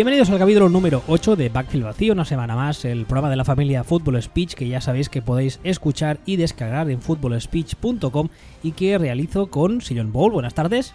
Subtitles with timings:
[0.00, 3.44] Bienvenidos al capítulo número 8 de Backfield Vacío, una semana más, el programa de la
[3.44, 8.28] familia Football Speech que ya sabéis que podéis escuchar y descargar en footballspeech.com
[8.62, 10.32] y que realizo con Sillon Bowl.
[10.32, 10.94] Buenas tardes.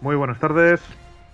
[0.00, 0.80] Muy buenas tardes.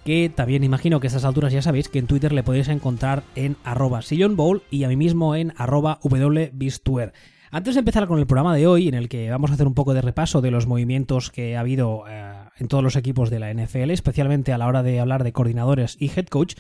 [0.07, 3.25] Que también imagino que a estas alturas ya sabéis que en Twitter le podéis encontrar
[3.35, 7.13] en arroba Sillon Bowl y a mí mismo en arroba wbistuer.
[7.51, 9.75] Antes de empezar con el programa de hoy, en el que vamos a hacer un
[9.75, 13.39] poco de repaso de los movimientos que ha habido eh, en todos los equipos de
[13.39, 16.55] la NFL, especialmente a la hora de hablar de coordinadores y head coach,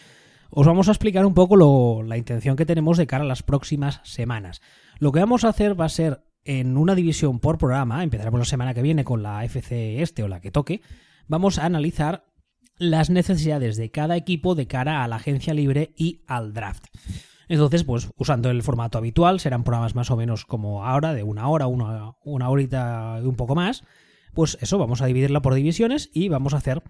[0.50, 4.00] os vamos a explicar un poco la intención que tenemos de cara a las próximas
[4.04, 4.62] semanas.
[4.98, 8.44] Lo que vamos a hacer va a ser en una división por programa, empezaremos la
[8.44, 10.80] semana que viene con la FC este o la que toque,
[11.26, 12.24] vamos a analizar
[12.78, 16.84] las necesidades de cada equipo de cara a la agencia libre y al draft.
[17.48, 21.48] Entonces, pues usando el formato habitual, serán programas más o menos como ahora, de una
[21.48, 23.84] hora, una, una horita y un poco más.
[24.34, 26.82] Pues eso, vamos a dividirla por divisiones y vamos a hacer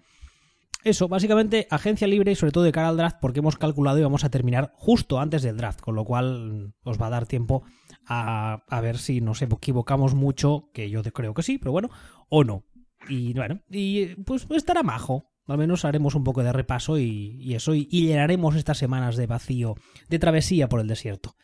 [0.83, 4.03] eso, básicamente agencia libre y sobre todo de cara al draft porque hemos calculado y
[4.03, 7.63] vamos a terminar justo antes del draft, con lo cual os va a dar tiempo
[8.05, 11.89] a, a ver si nos equivocamos mucho, que yo creo que sí, pero bueno,
[12.29, 12.63] o no.
[13.09, 15.31] Y bueno, y pues estará majo.
[15.45, 19.27] Al menos haremos un poco de repaso y, y eso, y llenaremos estas semanas de
[19.27, 19.75] vacío,
[20.09, 21.35] de travesía por el desierto.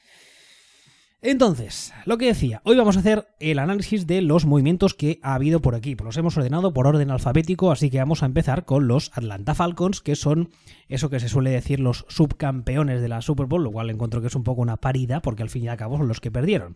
[1.26, 5.36] Entonces, lo que decía, hoy vamos a hacer el análisis de los movimientos que ha
[5.36, 6.04] habido por equipo.
[6.04, 10.02] Los hemos ordenado por orden alfabético, así que vamos a empezar con los Atlanta Falcons,
[10.02, 10.50] que son
[10.90, 14.28] eso que se suele decir los subcampeones de la Super Bowl, lo cual encuentro que
[14.28, 16.76] es un poco una parida, porque al fin y al cabo son los que perdieron.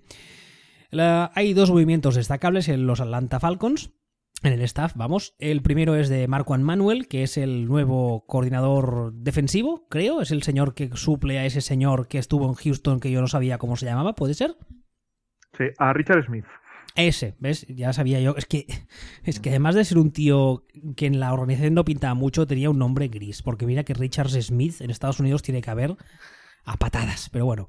[0.94, 3.92] Hay dos movimientos destacables en los Atlanta Falcons
[4.44, 5.36] en el staff, vamos.
[5.40, 10.22] El primero es de Marco Manuel, que es el nuevo coordinador defensivo, creo.
[10.22, 13.28] Es el señor que suple a ese señor que estuvo en Houston, que yo no
[13.28, 14.56] sabía cómo se llamaba, ¿puede ser?
[15.58, 16.46] Sí, a Richard Smith.
[16.96, 17.66] Ese, ¿ves?
[17.68, 18.36] Ya sabía yo.
[18.38, 18.66] Es que,
[19.24, 20.66] es que además de ser un tío
[20.96, 23.42] que en la organización no pintaba mucho, tenía un nombre gris.
[23.42, 25.96] Porque mira que Richard Smith en Estados Unidos tiene que haber
[26.64, 27.30] a patadas.
[27.32, 27.68] Pero bueno,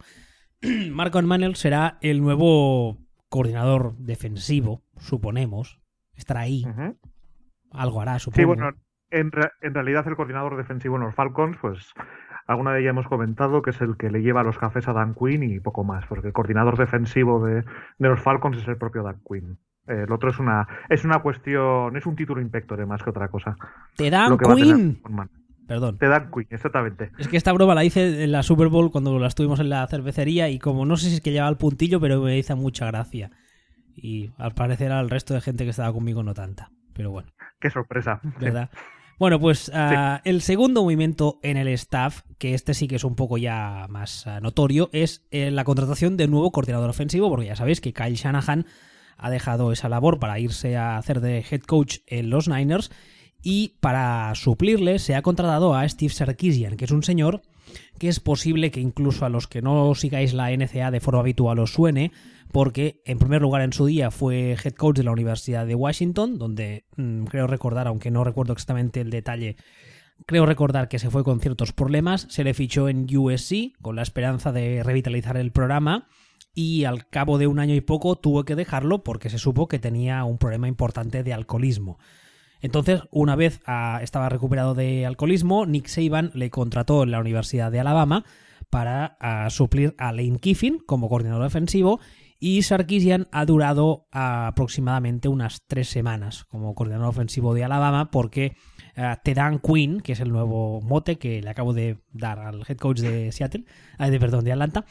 [0.90, 2.98] Marco Manuel será el nuevo
[3.28, 5.77] coordinador defensivo, suponemos
[6.18, 6.64] estará ahí.
[6.66, 6.96] Uh -huh.
[7.72, 8.40] Algo hará, supongo.
[8.40, 8.70] Sí, bueno,
[9.10, 9.30] en,
[9.62, 11.92] en, realidad el coordinador defensivo en los Falcons, pues
[12.46, 15.14] alguna de ellas hemos comentado que es el que le lleva los cafés a Dan
[15.14, 19.02] Quinn y poco más, porque el coordinador defensivo de, de los Falcons es el propio
[19.02, 19.58] Dan Quinn.
[19.86, 23.56] El otro es una es una cuestión, es un título inspector más que otra cosa.
[23.96, 25.00] Te dan Quinn.
[25.66, 25.98] Perdón.
[25.98, 27.10] Te dan Quinn, exactamente.
[27.18, 29.86] Es que esta broma la hice en la Super Bowl cuando la estuvimos en la
[29.86, 32.86] cervecería y como no sé si es que lleva el puntillo, pero me hizo mucha
[32.86, 33.30] gracia
[34.00, 36.70] y al parecer al resto de gente que estaba conmigo no tanta.
[36.92, 37.30] Pero bueno.
[37.60, 38.20] Qué sorpresa.
[38.40, 38.70] ¿Verdad?
[39.18, 40.20] Bueno, pues uh, sí.
[40.24, 44.26] el segundo movimiento en el staff, que este sí que es un poco ya más
[44.26, 48.14] uh, notorio, es eh, la contratación de nuevo coordinador ofensivo, porque ya sabéis que Kyle
[48.14, 48.66] Shanahan
[49.16, 52.90] ha dejado esa labor para irse a hacer de head coach en los Niners
[53.42, 57.42] y para suplirle se ha contratado a Steve Sarkisian, que es un señor
[57.98, 61.58] que es posible que incluso a los que no sigáis la NCA de forma habitual
[61.58, 62.12] os suene,
[62.52, 66.38] porque en primer lugar en su día fue head coach de la Universidad de Washington,
[66.38, 69.56] donde mmm, creo recordar, aunque no recuerdo exactamente el detalle,
[70.26, 74.02] creo recordar que se fue con ciertos problemas, se le fichó en USC con la
[74.02, 76.08] esperanza de revitalizar el programa
[76.54, 79.78] y al cabo de un año y poco tuvo que dejarlo porque se supo que
[79.78, 81.98] tenía un problema importante de alcoholismo.
[82.60, 87.70] Entonces, una vez uh, estaba recuperado de alcoholismo, Nick Saban le contrató en la Universidad
[87.70, 88.24] de Alabama
[88.70, 92.00] para uh, suplir a Lane Kiffin como coordinador defensivo
[92.40, 98.56] y Sarkisian ha durado aproximadamente unas tres semanas como coordinador ofensivo de Alabama porque
[98.96, 102.76] uh, Tedan Quinn, que es el nuevo mote que le acabo de dar al head
[102.76, 103.64] coach de Seattle,
[103.98, 104.84] uh, de perdón, de Atlanta,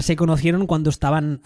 [0.00, 1.40] se conocieron cuando estaban,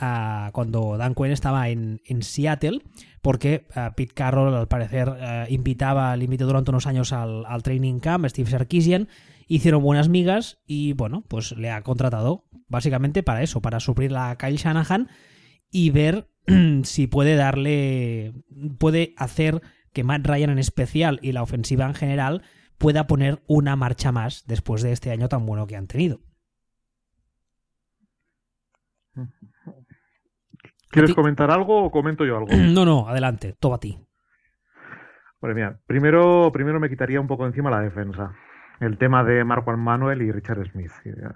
[0.52, 2.82] cuando Dan Quinn estaba en, en Seattle
[3.22, 3.66] porque
[3.96, 5.12] Pete Carroll al parecer
[5.48, 9.08] invitaba, le invitó durante unos años al, al training camp, Steve Sarkisian,
[9.46, 14.36] hicieron buenas migas y bueno, pues le ha contratado básicamente para eso, para suplir a
[14.36, 15.08] Kyle Shanahan
[15.70, 16.30] y ver
[16.84, 18.34] si puede darle,
[18.78, 19.62] puede hacer
[19.92, 22.42] que Matt Ryan en especial y la ofensiva en general
[22.76, 26.20] pueda poner una marcha más después de este año tan bueno que han tenido.
[30.90, 32.48] ¿Quieres comentar algo o comento yo algo?
[32.54, 33.98] No, no, adelante, todo a ti.
[35.40, 38.34] Bueno, mira, primero, primero me quitaría un poco encima la defensa
[38.80, 40.92] el tema de Marco Manuel y Richard Smith.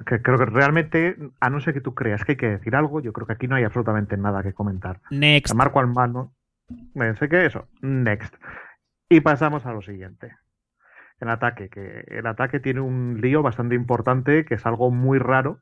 [0.06, 3.00] Que creo que realmente, a no ser que tú creas que hay que decir algo,
[3.00, 5.00] yo creo que aquí no hay absolutamente nada que comentar.
[5.10, 5.52] Next.
[5.52, 6.28] A Marco Manuel,
[7.18, 8.34] sé que eso, next.
[9.08, 10.36] Y pasamos a lo siguiente.
[11.20, 15.60] El ataque, que el ataque tiene un lío bastante importante, que es algo muy raro,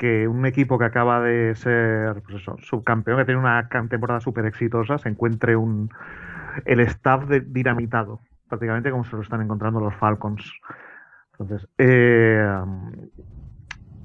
[0.00, 4.46] que un equipo que acaba de ser pues eso, subcampeón, que tiene una temporada súper
[4.46, 5.90] exitosa, se encuentre un
[6.64, 10.50] el staff dinamitado prácticamente como se lo están encontrando los Falcons.
[11.32, 12.42] Entonces, eh,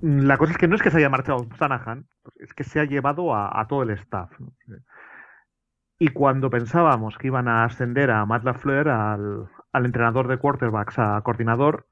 [0.01, 2.06] la cosa es que no es que se haya marchado Shanahan,
[2.36, 4.30] es que se ha llevado a, todo el staff.
[5.98, 11.00] Y cuando pensábamos que iban a ascender a Matt LaFleur, al, al entrenador de quarterbacks,
[11.00, 11.88] a coordinador,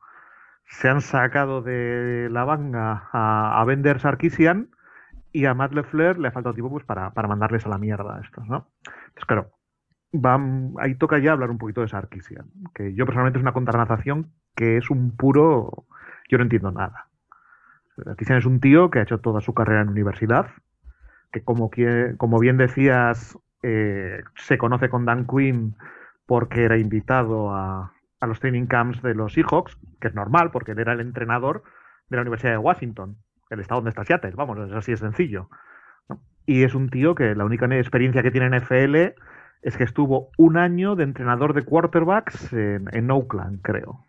[0.65, 4.69] se han sacado de la banga a, a Bender Sarkisian
[5.33, 8.21] y a Matt LeFleur le ha faltado tiempo pues, para, mandarles a la mierda a
[8.21, 8.68] estos, ¿no?
[8.86, 9.51] Entonces, claro,
[10.80, 12.45] ahí toca ya hablar un poquito de Sarkisian,
[12.75, 15.86] que yo personalmente es una contranazación que es un puro...
[16.30, 17.07] Yo no entiendo nada.
[18.04, 20.51] Sarkisian es un tío que ha hecho toda su carrera en universidad,
[21.31, 21.71] que como,
[22.18, 25.75] como bien decías, eh, se conoce con Dan Quinn
[26.27, 30.71] porque era invitado a, a los training camps de los Seahawks, que es normal porque
[30.71, 31.63] él era el entrenador
[32.07, 33.17] de la Universidad de Washington,
[33.49, 35.49] el estado donde está Seattle, vamos, es así es sencillo.
[36.45, 39.15] Y es un tío que la única experiencia que tiene en FL
[39.61, 44.05] es que estuvo un año de entrenador de quarterbacks en, Oakland, creo.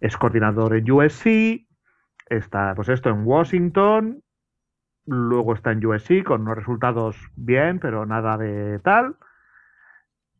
[0.00, 1.66] Es coordinador en USC,
[2.28, 4.22] está, pues esto, en Washington,
[5.06, 9.16] luego está en USC con unos resultados bien, pero nada de tal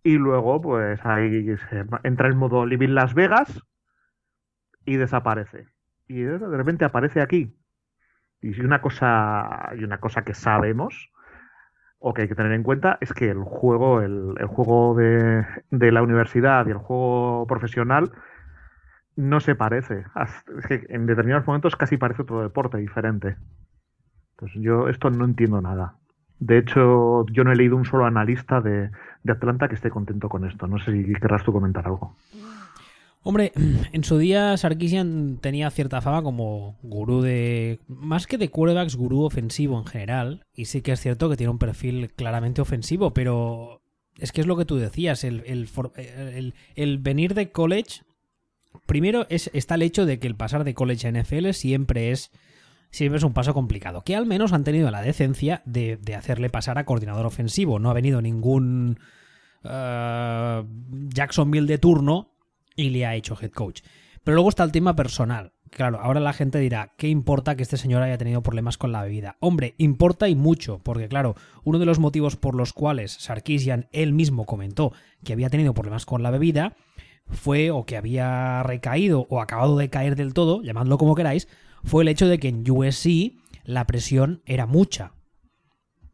[0.07, 1.53] y luego, pues ahí
[2.05, 3.61] entra en modo Living Las Vegas
[4.85, 5.67] y desaparece.
[6.07, 7.59] Y de repente aparece aquí.
[8.41, 11.11] Y una cosa, y una cosa que sabemos,
[11.99, 15.91] o que hay que tener en cuenta, es que el juego, el, juego de, de,
[15.91, 18.13] la universidad y el juego profesional
[19.17, 20.05] no se parece.
[20.57, 23.39] Es que en determinados momentos casi parece otro deporte diferente.
[24.37, 25.97] Pues yo esto no entiendo nada.
[26.39, 28.91] De hecho, yo no he leído un solo analista de,
[29.29, 30.67] Atlanta que esté contento con esto.
[30.67, 32.15] No sé si querrás tú comentar algo.
[33.23, 33.53] Hombre,
[33.93, 37.81] en su día Sarkisian tenía cierta fama como gurú de...
[37.89, 40.45] Más que de quarterbacks, gurú ofensivo en general.
[40.55, 43.81] Y sí que es cierto que tiene un perfil claramente ofensivo, pero
[44.19, 45.43] es que es lo que tú decías, el,
[46.77, 48.03] el, venir de college...
[48.85, 52.31] Primero es, está el hecho de que el pasar de college a NFL siempre es
[52.97, 54.03] siempre es un paso complicado.
[54.03, 57.79] Que al menos han tenido la decencia de, hacerle pasar a coordinador ofensivo.
[57.79, 58.99] No ha venido ningún
[59.65, 60.65] uh,
[61.09, 62.33] Jacksonville de turno
[62.75, 63.83] y le ha hecho head coach.
[64.25, 65.53] Pero luego está el tema personal.
[65.71, 69.03] Claro, ahora la gente dirá, ¿qué importa que este señor haya tenido problemas con la
[69.03, 69.37] bebida?
[69.41, 71.35] Hombre, importa y mucho, porque claro,
[71.65, 74.93] uno de los motivos por los cuales Sarkisian él mismo comentó
[75.25, 76.77] que había tenido problemas con la bebida
[77.29, 81.49] fue o que había recaído o acabado de caer del todo, llamadlo como queráis,
[81.85, 83.35] fue el hecho de que en USC
[83.65, 85.13] la presión era mucha.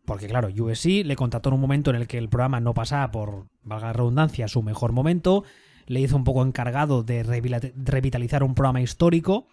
[0.04, 3.10] Porque claro, USC le contrató en un momento en el que el programa no pasaba
[3.10, 5.44] por, valga la redundancia, su mejor momento,
[5.86, 9.46] le hizo un poco encargado de revitalizar un programa histórico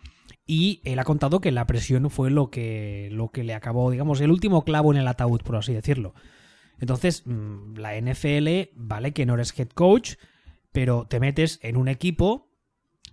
[0.46, 4.22] y él ha contado que la presión fue lo que, lo que le acabó, digamos,
[4.22, 6.14] el último clavo en el ataúd, por así decirlo.
[6.80, 10.16] Entonces, mm, la NFL, vale que no eres head coach,
[10.72, 12.49] pero te metes en un equipo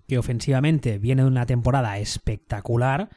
[0.06, 3.10] que ofensivamente viene de una temporada espectacular,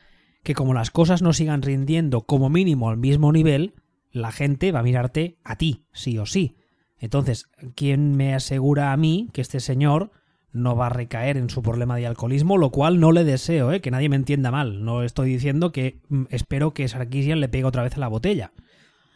[0.43, 3.74] que como las cosas no sigan rindiendo como mínimo al mismo nivel,
[4.12, 6.58] la gente va a mirarte a ti, sí o sí.
[6.98, 10.12] Entonces, ¿quién me asegura a mí que este señor
[10.51, 12.58] no va a recaer en su problema de alcoholismo?
[12.58, 13.81] Lo cual no le deseo, ¿eh?
[13.81, 14.84] que nadie me entienda mal.
[14.84, 18.51] No estoy diciendo que mm, espero que Sarkisian le pegue otra vez a la botella.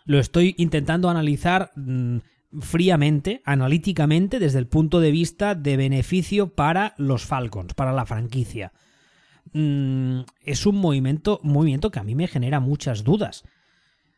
[0.06, 2.18] Lo estoy intentando analizar mm,
[2.62, 8.74] fríamente, analíticamente, desde el punto de vista de beneficio para los Falcons, para la franquicia.
[9.54, 13.44] Mm, es un movimiento, movimiento que a mí me genera muchas dudas.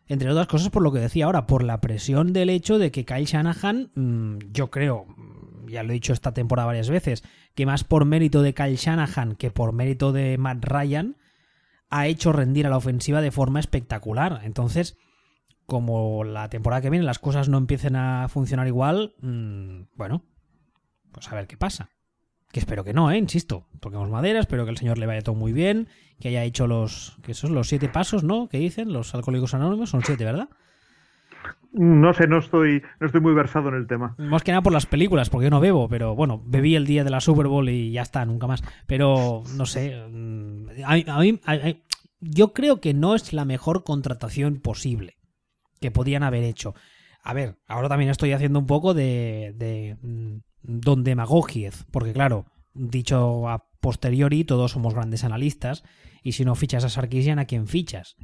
[0.08, 3.06] Entre otras cosas, por lo que decía ahora, por la presión del hecho de que
[3.06, 7.24] Kyle Shanahan, mm, yo creo, mm, ya lo he dicho esta temporada varias veces,
[7.56, 11.16] que más por mérito de Kyle Shanahan que por mérito de Matt Ryan,
[11.90, 14.42] ha hecho rendir a la ofensiva de forma espectacular.
[14.44, 14.98] Entonces,
[15.66, 20.24] como la temporada que viene las cosas no empiecen a funcionar igual, mm, bueno,
[21.12, 21.90] pues a ver qué pasa.
[22.52, 23.18] Que espero que no, ¿eh?
[23.18, 26.68] Insisto, toquemos madera, espero que el señor le vaya todo muy bien, que haya hecho
[26.68, 28.48] los, que esos los siete pasos, ¿no?
[28.48, 30.50] Que dicen los alcohólicos anónimos, son siete, ¿verdad?
[31.74, 34.16] No sé, no estoy, no estoy muy versado en el tema.
[34.18, 37.04] Más que nada por las películas, porque yo no bebo, pero bueno, bebí el día
[37.04, 38.64] de la Super Bowl y ya está, nunca más.
[38.88, 41.42] Pero no sé, mm, a mí,
[42.22, 45.18] yo creo que no es la mejor contratación posible
[45.86, 46.74] que podían haber hecho.
[47.22, 52.46] A ver, ahora también estoy haciendo un poco de, de mm, don demagogiez, porque claro,
[52.74, 55.84] dicho a posteriori, todos somos grandes analistas,
[56.24, 58.16] y si no fichas a Sarkisian, ¿a quién fichas?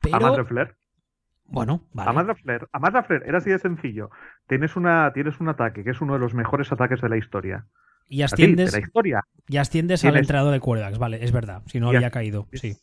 [0.00, 0.26] Pero...
[0.26, 0.76] A Flair.
[1.46, 2.10] Bueno, vale.
[2.10, 2.12] A
[2.78, 4.10] Matt Flair, era así de sencillo.
[4.46, 7.66] Tienes, una, tienes un ataque que es uno de los mejores ataques de la historia.
[8.06, 9.22] Y asciendes, la historia.
[9.48, 11.62] Y asciendes al entrenador de cuerdas, vale, es verdad.
[11.66, 12.76] Si no había caído, sí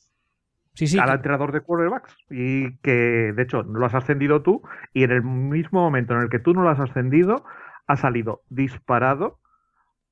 [0.74, 4.62] sí, sí, al entrenador de quarterbacks y que de hecho no lo has ascendido tú
[4.94, 7.44] y en el mismo momento en el que tú no lo has ascendido
[7.88, 9.40] ha salido disparado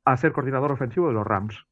[0.05, 1.65] a ser coordinador ofensivo de los Rams.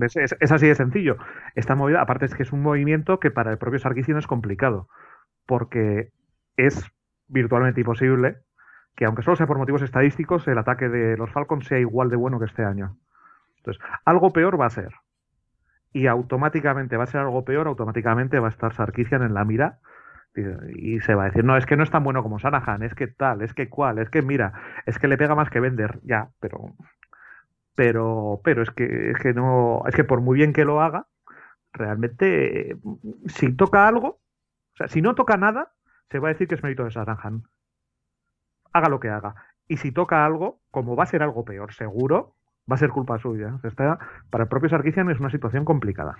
[0.00, 1.16] Es, así de sencillo.
[1.54, 4.88] Esta movida, aparte es que es un movimiento que para el propio Sarkisian es complicado,
[5.46, 6.10] porque
[6.56, 6.84] es
[7.28, 8.38] virtualmente imposible
[8.96, 12.16] que, aunque solo sea por motivos estadísticos, el ataque de los Falcons sea igual de
[12.16, 12.96] bueno que este año.
[13.58, 14.92] Entonces, algo peor va a ser.
[15.94, 19.78] Y automáticamente va a ser algo peor, automáticamente va a estar Sarkisian en la mira
[20.74, 22.94] y se va a decir, no, es que no es tan bueno como Sanahan, es
[22.94, 24.52] que tal, es que cual, es que mira,
[24.84, 26.74] es que le pega más que vender, ya, pero
[27.74, 31.06] pero, pero es que, es que no, es que por muy bien que lo haga,
[31.72, 32.76] realmente,
[33.26, 35.72] si toca algo, o sea, si no toca nada,
[36.10, 37.44] se va a decir que es mérito de Saranjan.
[38.72, 39.34] Haga lo que haga.
[39.66, 42.36] Y si toca algo, como va a ser algo peor, seguro,
[42.70, 43.58] va a ser culpa suya.
[44.30, 46.16] Para el propio Sarkisian es una situación complicada.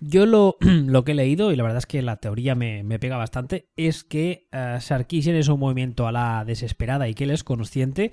[0.00, 3.16] Yo lo, lo, que he leído, y la verdad es que la teoría me, pega
[3.16, 7.44] bastante, es que uh, Sarkisian es un movimiento a la desesperada y que él es
[7.44, 8.12] consciente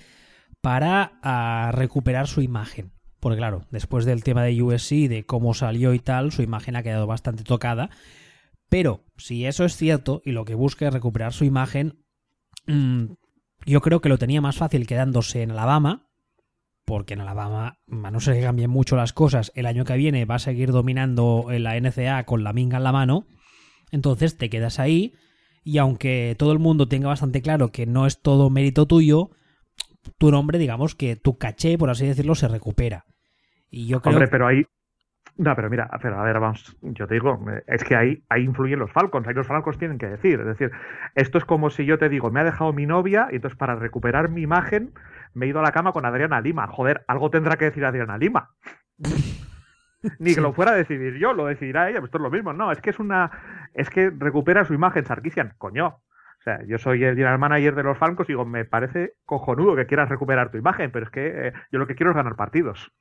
[0.62, 2.91] para recuperar su imagen.
[3.19, 6.84] Porque claro, después del tema de USC, de cómo salió y tal, su imagen ha
[6.84, 7.89] quedado bastante tocada.
[8.69, 12.03] Pero si eso es cierto y lo que busca es recuperar su imagen,
[12.67, 13.05] mm,
[13.65, 16.04] yo creo que lo tenía más fácil quedándose en Alabama,
[16.85, 20.25] porque en Alabama, a no ser que cambien mucho las cosas, el año que viene
[20.25, 23.25] va a seguir dominando la NCA con la minga en la mano.
[23.91, 25.13] Entonces te quedas ahí
[25.63, 29.31] y aunque todo el mundo tenga bastante claro que no es todo mérito tuyo,
[30.19, 33.05] tu nombre, digamos que tu caché, por así decirlo, se recupera.
[33.69, 34.13] Y yo creo...
[34.13, 34.63] Hombre, pero ahí...
[35.37, 37.37] No, pero mira, pero a ver, vamos, yo te digo,
[37.67, 40.71] es que ahí, ahí influyen los Falcons, ahí los Falcons tienen que decir, es decir,
[41.13, 43.75] esto es como si yo te digo, me ha dejado mi novia y entonces para
[43.75, 44.93] recuperar mi imagen
[45.35, 46.67] me he ido a la cama con Adriana Lima.
[46.67, 48.49] Joder, algo tendrá que decir Adriana Lima.
[50.19, 52.53] Ni que lo fuera a decidir yo, lo decidirá ella, pues esto es lo mismo.
[52.53, 53.31] No, es que es una.
[53.73, 55.53] Es que recupera su imagen, Sarkisian.
[55.57, 59.13] Coño, o sea, yo soy el general manager de los Falcons y digo, me parece
[59.25, 62.15] cojonudo que quieras recuperar tu imagen, pero es que eh, yo lo que quiero es
[62.15, 62.91] ganar partidos.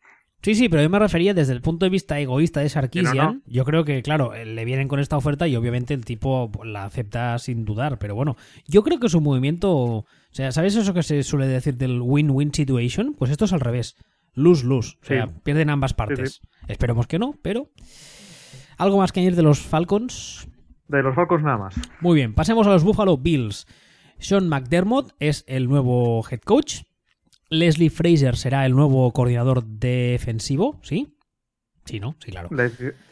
[0.44, 3.42] Sí, sí, pero yo me refería desde el punto de vista egoísta de Sarkisian.
[3.46, 6.84] Yo creo que, claro, eh, le vienen con esta oferta y obviamente el tipo la
[6.84, 7.98] acepta sin dudar.
[7.98, 8.36] Pero bueno,
[8.66, 10.04] yo creo que es un movimiento.
[10.34, 13.14] O sea, ¿sabes eso que se suele decir del win-win situation?
[13.14, 13.94] Pues esto es al revés.
[14.32, 14.96] Lose-lose.
[15.00, 16.40] O sea, pierden ambas partes.
[16.66, 17.70] Esperemos que no, pero.
[18.76, 20.48] ¿Algo más que añadir de los Falcons?
[20.88, 21.76] De los Falcons nada más.
[22.00, 23.68] Muy bien, pasemos a los Buffalo Bills.
[24.18, 26.82] Sean McDermott es el nuevo head coach.
[27.48, 31.13] Leslie Fraser será el nuevo coordinador defensivo, ¿sí?
[31.84, 32.16] Sí, ¿no?
[32.24, 32.48] Sí, claro.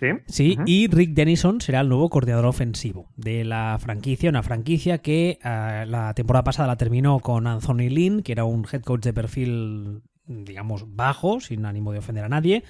[0.01, 0.07] sí.
[0.27, 5.39] Sí, y Rick Denison será el nuevo coordinador ofensivo de la franquicia, una franquicia que
[5.45, 9.13] eh, la temporada pasada la terminó con Anthony Lynn, que era un head coach de
[9.13, 12.65] perfil, digamos, bajo, sin ánimo de ofender a nadie,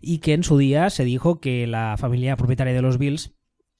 [0.00, 3.32] y que en su día se dijo que la familia propietaria de los Bills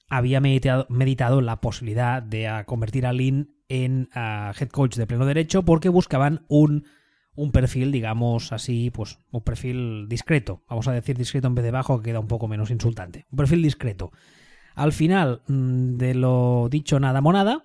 [0.08, 5.26] había meditado, la posibilidad de ah, convertir a Lin en ah, head coach de pleno
[5.26, 6.84] derecho porque buscaban un,
[7.34, 10.62] un, perfil, digamos así, pues un perfil discreto.
[10.68, 13.26] Vamos a decir discreto en vez de bajo, que queda un poco menos insultante.
[13.30, 14.12] Un perfil discreto.
[14.74, 17.64] Al final mm, de lo dicho, nada monada.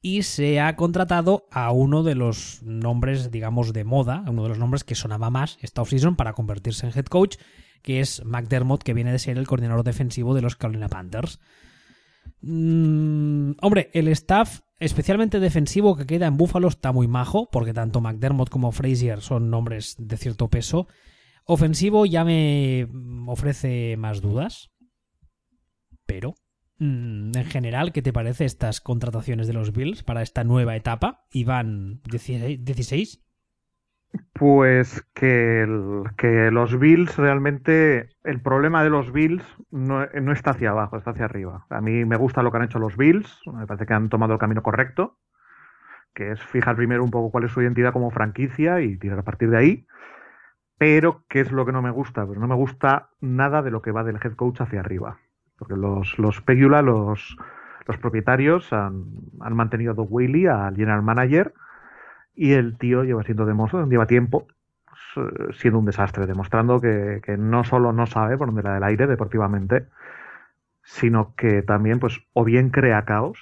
[0.00, 4.58] Y se ha contratado a uno de los nombres, digamos, de moda, uno de los
[4.58, 7.36] nombres que sonaba más esta offseason para convertirse en head coach,
[7.82, 11.40] que es McDermott, que viene de ser el coordinador defensivo de los Carolina Panthers.
[12.42, 18.00] Mm, hombre, el staff, especialmente defensivo que queda en Buffalo, está muy majo, porque tanto
[18.00, 20.88] McDermott como Frazier son nombres de cierto peso.
[21.44, 22.88] Ofensivo ya me
[23.26, 24.70] ofrece más dudas.
[26.06, 26.34] Pero,
[26.78, 31.26] mm, en general, ¿qué te parece estas contrataciones de los Bills para esta nueva etapa?
[31.32, 33.23] ¿Y van 16?
[34.32, 35.66] Pues que,
[36.16, 41.24] que, los Bills realmente, el problema de los Bills no, está hacia abajo, está hacia
[41.24, 41.66] arriba.
[41.70, 44.34] A mí me gusta lo que han hecho los Bills, me parece que han tomado
[44.34, 45.18] el camino correcto,
[46.14, 49.24] que es fijar primero un poco cuál es su identidad como franquicia y tirar a
[49.24, 49.86] partir de ahí.
[50.78, 52.26] Pero, ¿qué es lo que no me gusta?
[52.26, 55.18] Pues no me gusta nada de lo que va del head coach hacia arriba.
[55.56, 57.36] Porque los, los Pegula, los,
[57.86, 59.04] los propietarios, han,
[59.40, 61.54] han mantenido a Doug Whaley, al general manager,
[62.34, 63.54] y el tío lleva siendo de
[63.88, 64.46] lleva tiempo
[65.52, 69.86] siendo un desastre, demostrando que, no solo no sabe por dónde da el aire deportivamente,
[70.82, 73.38] sino que también, pues, o bien crea caos,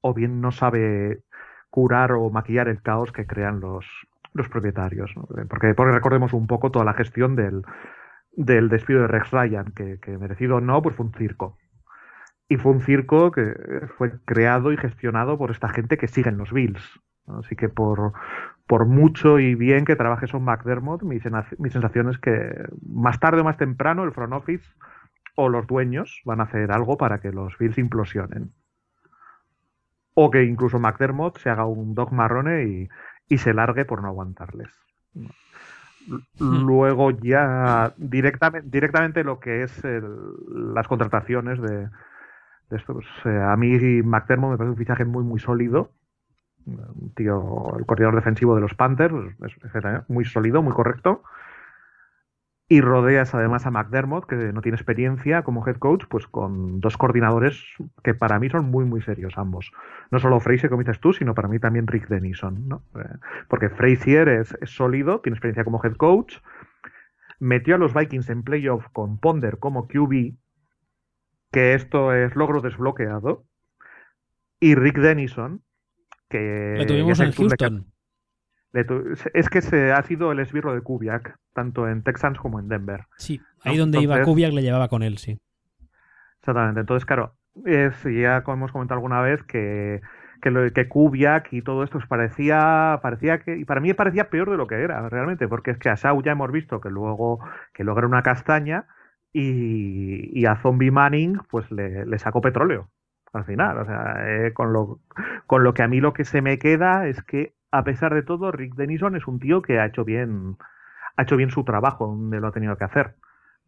[0.00, 1.22] o bien no sabe
[1.70, 3.86] curar o maquillar el caos que crean los,
[4.32, 5.12] los propietarios.
[5.48, 7.62] Porque, porque recordemos un poco toda la gestión del,
[8.32, 11.58] del despido de Rex Ryan, que, que merecido o no, pues fue un circo.
[12.48, 13.54] Y fue un circo que
[13.96, 17.00] fue creado y gestionado por esta gente que sigue en los Bills.
[17.38, 18.12] Así que por,
[18.66, 21.18] por mucho y bien que trabaje son McDermott, mi,
[21.58, 22.52] mi sensación es que
[22.86, 24.64] más tarde o más temprano el front office
[25.36, 28.52] o los dueños van a hacer algo para que los Bills implosionen.
[30.14, 32.88] O que incluso McDermott se haga un dog marrone y,
[33.28, 34.68] y se largue por no aguantarles.
[36.38, 39.82] Luego ya directamente, directamente lo que es
[40.48, 41.88] las contrataciones de,
[42.70, 42.94] esto.
[42.94, 45.92] Pues, eh, a mí McDermott me parece un fichaje muy muy sólido.
[47.16, 51.22] Tío, el coordinador defensivo de los Panthers, es, muy sólido, muy correcto
[52.72, 56.96] y rodeas además a McDermott, que no tiene experiencia como head coach, pues con dos
[56.96, 57.60] coordinadores
[58.04, 59.72] que para mí son muy, muy serios ambos.
[60.12, 62.84] No solo Frazier, como dices tú, sino para mí también Rick Denison, ¿no?
[62.94, 63.08] Eh,
[63.48, 66.36] porque Frazier es, sólido, tiene experiencia como head coach,
[67.40, 70.36] metió a los Vikings en playoff con Ponder como QB,
[71.50, 73.46] que esto es logro desbloqueado,
[74.60, 75.64] y Rick Denison,
[76.30, 76.76] que...
[76.78, 77.86] Lo tuvimos en Houston.
[79.34, 83.06] Es que se ha sido el esbirro de Kubiak, tanto en Texans como en Denver.
[83.16, 85.40] Sí, ahí donde iba Kubiak le llevaba con él, sí.
[86.38, 86.80] Exactamente.
[86.80, 87.34] Entonces, claro,
[87.66, 90.00] es, ya hemos comentado alguna vez que,
[90.40, 94.50] que, lo, que Kubiak y todo esto parecía, parecía que, y para mí parecía peor
[94.50, 97.40] de lo que era, realmente, porque es que a Sau ya hemos visto que luego,
[97.74, 98.86] que luego era una castaña
[99.32, 102.88] y, a Zombie Manning pues le, le sacó petróleo
[103.32, 103.78] al final.
[103.78, 105.00] O sea, eh, con, lo,
[105.46, 108.22] con lo que a mí lo que se me queda es que a pesar de
[108.22, 110.56] todo, Rick Denison es un tío que ha hecho bien,
[111.16, 113.14] ha hecho bien su trabajo donde lo ha tenido que hacer.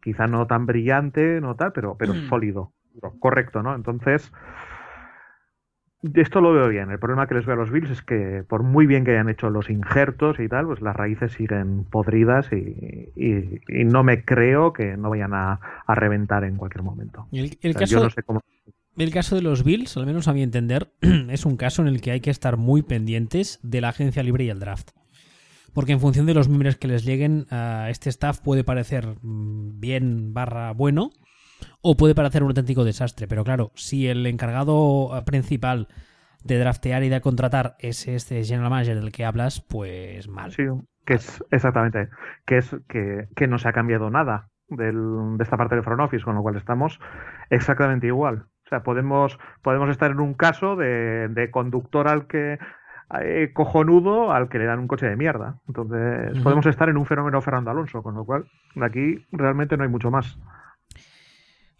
[0.01, 2.27] Quizá no tan brillante, no tal, pero, pero mm.
[2.27, 2.73] sólido,
[3.19, 3.73] correcto, ¿no?
[3.73, 4.33] Entonces,
[6.13, 6.91] esto lo veo bien.
[6.91, 9.29] El problema que les veo a los Bills es que por muy bien que hayan
[9.29, 13.11] hecho los injertos y tal, pues las raíces siguen podridas y,
[13.85, 17.27] no me creo que no vayan a, reventar en cualquier momento.
[17.31, 17.85] El, caso...
[17.85, 18.41] Yo no sé cómo
[19.01, 20.93] el caso de los Bills, al menos a mi entender,
[21.29, 24.43] es un caso en el que hay que estar muy pendientes de la agencia libre
[24.43, 24.91] y el draft.
[25.73, 29.79] Porque en función de los miembros que les lleguen, a este staff puede parecer mm,
[29.79, 31.09] bien barra bueno
[31.81, 33.27] o puede parecer un auténtico desastre.
[33.27, 35.87] Pero claro, si el encargado eh, principal
[36.43, 40.51] de draftear y de contratar es este general manager del que hablas, pues mal.
[40.51, 40.63] Sí,
[41.05, 42.09] que es exactamente,
[42.45, 44.93] que es que, que no se ha cambiado nada de
[45.39, 46.99] esta parte del front office, con lo cual estamos
[47.49, 48.47] exactamente igual
[48.83, 52.59] podemos, podemos estar en un caso de, conductor al que
[53.21, 55.59] eh, cojonudo al que le dan un coche de mierda.
[55.67, 58.45] Entonces, podemos estar en un fenómeno Fernando Alonso, con lo cual
[58.75, 60.37] de aquí realmente no hay mucho más.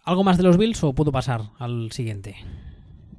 [0.04, 2.36] ¿Algo más de los Bills o puedo pasar al siguiente?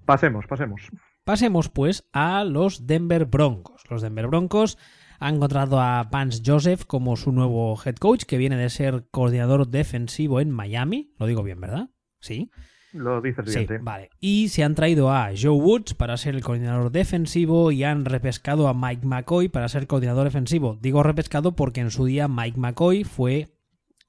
[0.05, 0.91] Pasemos, pasemos.
[1.23, 3.83] Pasemos pues a los Denver Broncos.
[3.89, 4.77] Los Denver Broncos
[5.19, 9.67] han encontrado a Vance Joseph como su nuevo head coach, que viene de ser coordinador
[9.67, 11.13] defensivo en Miami.
[11.17, 11.89] Lo digo bien, ¿verdad?
[12.19, 12.51] Sí.
[12.95, 14.09] Lo dices bien, sí, Vale.
[14.21, 18.69] Y se han traído a Joe Woods para ser el coordinador defensivo y han repescado
[18.69, 20.77] a Mike McCoy para ser coordinador defensivo.
[20.81, 23.49] Digo repescado porque en su día Mike McCoy fue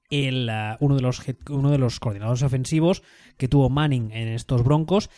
[0.09, 3.03] el, uh, uno, de los, uno de los coordinadores ofensivos
[3.37, 5.09] que tuvo Manning en estos Broncos,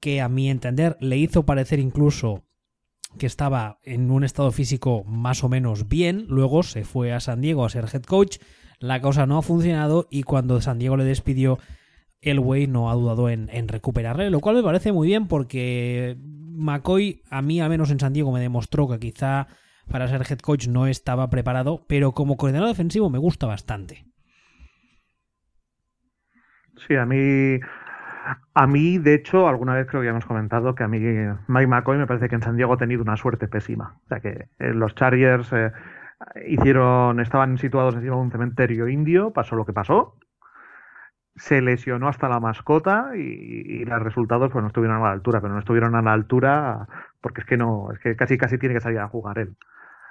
[0.00, 2.42] que a mi entender le hizo parecer incluso
[3.16, 7.40] que estaba en un estado físico más o menos bien, luego se fue a San
[7.40, 8.38] Diego a ser head coach,
[8.80, 11.60] la cosa no ha funcionado y cuando San Diego le despidió
[12.24, 17.42] Elway no ha dudado en, recuperarle, lo cual me parece muy bien porque McCoy, a
[17.42, 19.46] mí al menos en San Diego, me demostró que quizá
[19.90, 24.06] para ser head coach no estaba preparado, pero como coordinador defensivo me gusta bastante.
[26.86, 27.60] Sí, a mí,
[28.54, 31.66] a mí, de hecho, alguna vez creo que ya hemos comentado que a mí Mike
[31.66, 33.98] McCoy me parece que en San Diego ha tenido una suerte pésima.
[34.04, 35.72] O sea que eh, los Chargers eh,
[36.46, 40.16] hicieron, estaban situados encima de un cementerio indio, pasó lo que pasó,
[41.36, 45.52] se lesionó hasta la mascota y, los resultados pues no estuvieron a la altura, pero
[45.52, 46.86] no estuvieron a la altura
[47.20, 49.56] porque es que no, es que casi casi tiene que salir a jugar él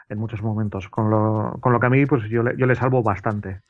[0.10, 2.76] en muchos momentos, con lo, con lo que a mí pues yo le, yo le
[2.76, 3.62] salvo bastante.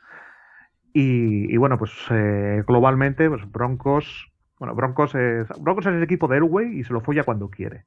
[0.96, 6.38] Y, bueno, pues eh, globalmente, pues Broncos, bueno, Broncos es, Broncos es el equipo de
[6.38, 7.86] Elway y se lo folla cuando quiere.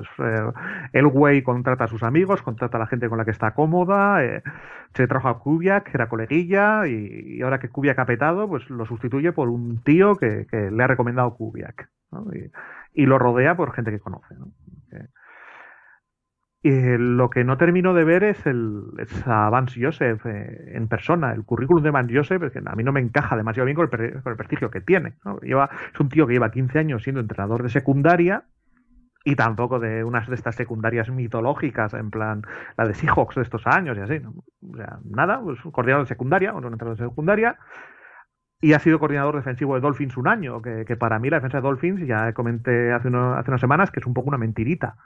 [0.00, 0.52] Eh,
[0.92, 4.24] el güey contrata a sus amigos, contrata a la gente con la que está cómoda,
[4.24, 4.42] eh,
[4.94, 8.86] se trajo a Kubiak, que era coleguilla, y, ahora que Kubiak ha petado, pues lo
[8.86, 11.88] sustituye por un tío que, le ha recomendado Kubiak.
[12.92, 14.34] Y, lo rodea por gente que conoce.
[16.64, 18.84] Y lo que no termino de ver es, el,
[19.26, 21.32] a Vance Joseph eh, en persona.
[21.32, 23.90] El currículum de Vance Joseph es que a mí no me encaja demasiado bien con
[23.92, 25.12] el, prestigio que tiene.
[25.42, 28.44] Es un tío que lleva 15 años siendo entrenador de secundaria
[29.24, 32.42] y tampoco de unas de estas secundarias mitológicas, en plan
[32.76, 34.20] la de Seahawks de estos años y así.
[34.70, 37.58] O sea, nada, pues coordinador de secundaria, un entrenador de secundaria,
[38.60, 41.62] y ha sido coordinador defensivo de Dolphins un año, que, para mí la defensa de
[41.62, 44.96] Dolphins, ya comenté hace, hace unas semanas, que es un poco una mentirita.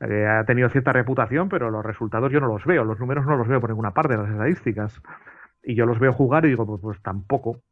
[0.00, 3.36] Eh, ha tenido cierta reputación, pero los resultados yo no los veo, los números no
[3.36, 5.00] los veo por ninguna parte, las estadísticas.
[5.62, 7.62] Y yo los veo jugar y digo, pues, pues tampoco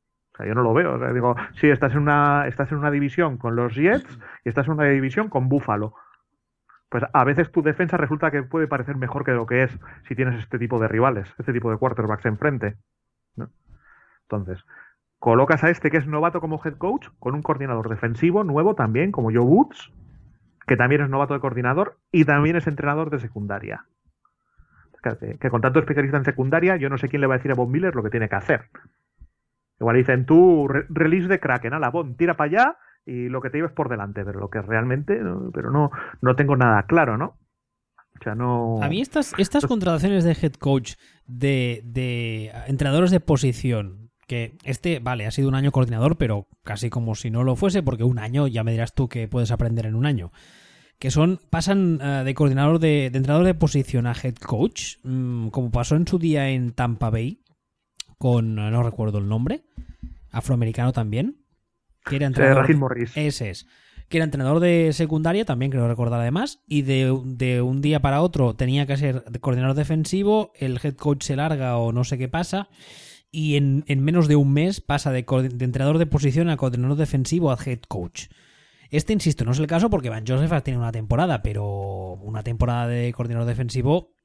[0.45, 1.13] yo no lo veo.
[1.13, 4.75] digo, sí, estás en una, estás en una división con los Jets y estás en
[4.75, 5.95] una división con Buffalo.
[6.89, 10.15] pues a veces tu defensa resulta que puede parecer mejor que lo que es si
[10.15, 12.77] tienes este tipo de rivales, este tipo de quarterbacks enfrente.
[13.37, 13.49] ¿no?
[14.23, 14.65] Entonces,
[15.19, 19.13] colocas a este que es novato como head coach con un coordinador defensivo nuevo también,
[19.13, 19.93] como Joe Woods,
[20.67, 23.87] que también es novato de coordinador y también es entrenador de secundaria.
[25.03, 27.53] Que, que con tanto especialista en secundaria, yo no sé quién le va a decir
[27.53, 28.69] a Bob Miller lo que tiene que hacer.
[29.81, 33.41] Igual dicen tú, re- release de Kraken, a la Bon, tira para allá y lo
[33.41, 35.91] que te lleves por delante, pero lo que realmente, no- pero no,
[36.23, 37.37] no tengo nada claro, ¿no?
[38.19, 38.83] O sea, no.
[38.83, 40.95] A mí estas, estas Pues- contrataciones de head coach
[41.27, 46.89] de, de entrenadores de posición, que este, vale, ha sido un año coordinador, pero casi
[46.91, 49.87] como si no lo fuese, porque un año ya me dirás tú que puedes aprender
[49.87, 50.33] en un año.
[50.99, 55.49] Que son, pasan eh, de coordinador de, de entrenador de posición a head coach, mm,
[55.49, 57.43] como pasó en su día en Tampa Bay,
[58.19, 59.65] con, no recuerdo el nombre,
[60.31, 61.45] afroamericano también,
[62.05, 62.75] que era entrenador.
[62.77, 63.17] Morris.
[63.17, 63.67] Ese es.
[64.09, 68.23] Que era entrenador de secundaria, también creo recordar además, y de, de un día para
[68.23, 72.29] otro tenía que ser coordinador defensivo, el head coach se larga o no sé qué
[72.29, 72.69] pasa,
[73.33, 76.97] y en, en menos de un mes pasa de, de entrenador de posición a coordinador
[76.97, 78.27] defensivo a head coach.
[78.91, 82.87] Este, insisto, no es el caso porque Van Joseph tiene una temporada, pero una temporada
[82.87, 84.16] de coordinador defensivo,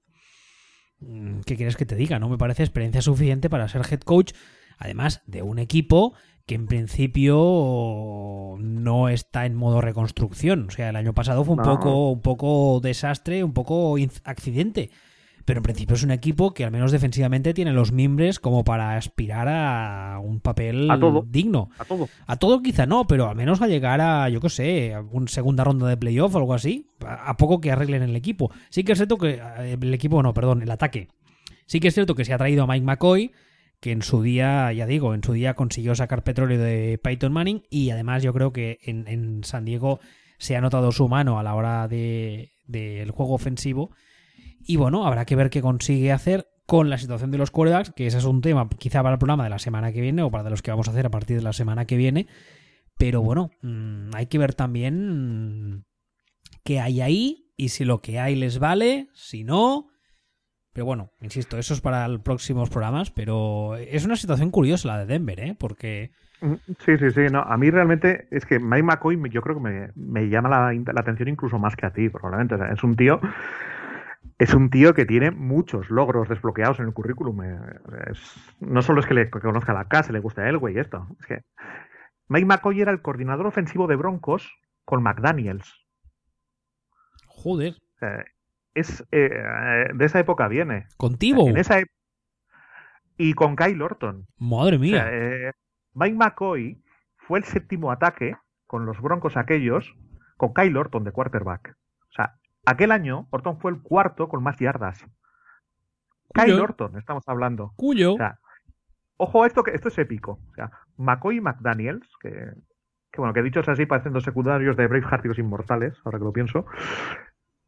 [1.46, 2.20] ¿qué quieres que te diga?
[2.20, 4.34] No me parece experiencia suficiente para ser head coach,
[4.78, 6.14] además de un equipo
[6.46, 10.68] que en principio no está en modo reconstrucción.
[10.68, 11.64] O sea, el año pasado fue un No.
[11.64, 14.90] poco, un poco desastre, un poco accidente.
[15.46, 18.96] Pero en principio es un equipo que al menos defensivamente tiene los mimbres como para
[18.96, 21.24] aspirar a un papel A todo.
[21.28, 21.70] digno.
[21.80, 22.08] A todo.
[22.28, 25.28] A todo quizá no, pero al menos a llegar a, yo qué sé, a una
[25.28, 26.88] segunda ronda de playoff o algo así.
[27.06, 28.52] A, poco que arreglen el equipo.
[28.70, 31.08] Sí que es cierto que eh, el equipo, no, perdón, el ataque.
[31.66, 33.32] Sí que es cierto que se ha traído a Mike McCoy,
[33.80, 37.64] que en su día, ya digo, en su día consiguió sacar petróleo de Peyton Manning
[37.70, 40.00] y además yo creo que en, en San Diego
[40.38, 43.90] se ha notado su mano a la hora de- del juego ofensivo.
[44.66, 48.08] Y bueno, habrá que ver qué consigue hacer con la situación de los quarterbacks, que
[48.08, 50.50] ese es un tema quizá para el programa de la semana que viene o para
[50.50, 52.28] los que vamos a hacer a partir de la semana que viene.
[52.98, 55.86] Pero bueno, mm, hay que ver también
[56.64, 59.88] qué hay ahí y si lo que hay les vale, si no.
[60.74, 65.00] Pero bueno, insisto, eso es para los próximos programas, pero es una situación curiosa la
[65.00, 65.56] de Denver, ¿eh?
[65.60, 67.22] Porque Mm, Sí, sí, sí.
[67.32, 70.74] No, a mí realmente es que Mike McCoy yo creo que me, me llama la,
[70.74, 72.56] la atención incluso más que a ti, probablemente.
[72.56, 73.20] O sea, es un tío.
[74.42, 77.44] Es un tío que tiene muchos logros desbloqueados en el currículum.
[77.44, 77.60] eh,
[78.10, 80.80] es- no solo es que le que conozca la casa, le guste a él, güey,
[80.80, 81.06] esto.
[81.20, 81.42] Es que
[82.28, 84.52] Mike McCoy era el coordinador ofensivo de Broncos
[84.84, 85.72] con McDaniels.
[87.28, 87.76] joder,
[88.74, 90.88] es, eh, eh, de esa época viene.
[90.98, 91.48] contigo.
[91.48, 91.90] En esa ep-
[93.18, 94.26] y con Kyle Orton.
[94.40, 95.04] Madre O mía.
[95.04, 95.52] sea, eh,
[95.94, 96.82] Mike McCoy
[97.28, 99.94] fue el séptimo ataque con los Broncos aquellos
[100.38, 101.76] con Kyle Orton de quarterback.
[102.10, 102.34] O sea,
[102.66, 105.06] aquel año Orton fue el cuarto con más yardas.
[106.34, 106.64] Kyle Cuyo.
[106.64, 107.74] Orton, estamos hablando.
[107.76, 108.14] Cuyo.
[108.14, 108.40] O sea,
[109.18, 110.40] ojo a esto que esto es épico.
[110.52, 112.30] O sea, McCoy y McDaniels, que,
[113.12, 116.26] que bueno, que dichos así parecen dos secundarios de Braveheart y los Inmortales, ahora que
[116.26, 116.66] lo pienso,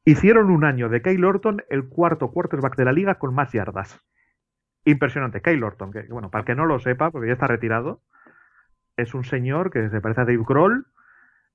[0.05, 4.01] hicieron un año de Kyle Orton el cuarto quarterback de la liga con más yardas.
[4.85, 5.41] Impresionante.
[5.41, 8.01] Kyle Orton, que bueno, para el que no lo sepa, porque ya está retirado,
[8.97, 10.87] es un señor que se parece a Dave Grohl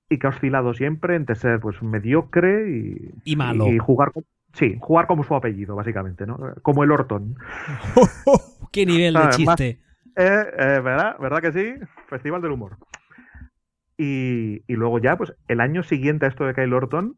[0.08, 3.66] y que ha oscilado siempre entre ser pues mediocre y, Y malo.
[3.68, 6.38] y jugar con- sí, jugar como su apellido, básicamente, ¿no?
[6.62, 7.36] Como el Orton.
[8.72, 9.78] ¡Qué nivel de Ah, más- chiste!
[10.16, 11.16] Eh, eh, ¿verdad?
[11.20, 11.74] ¿Verdad que sí?
[12.08, 12.76] Festival del humor.
[13.96, 17.16] Y, y luego ya, pues el año siguiente a esto de Kyle Orton,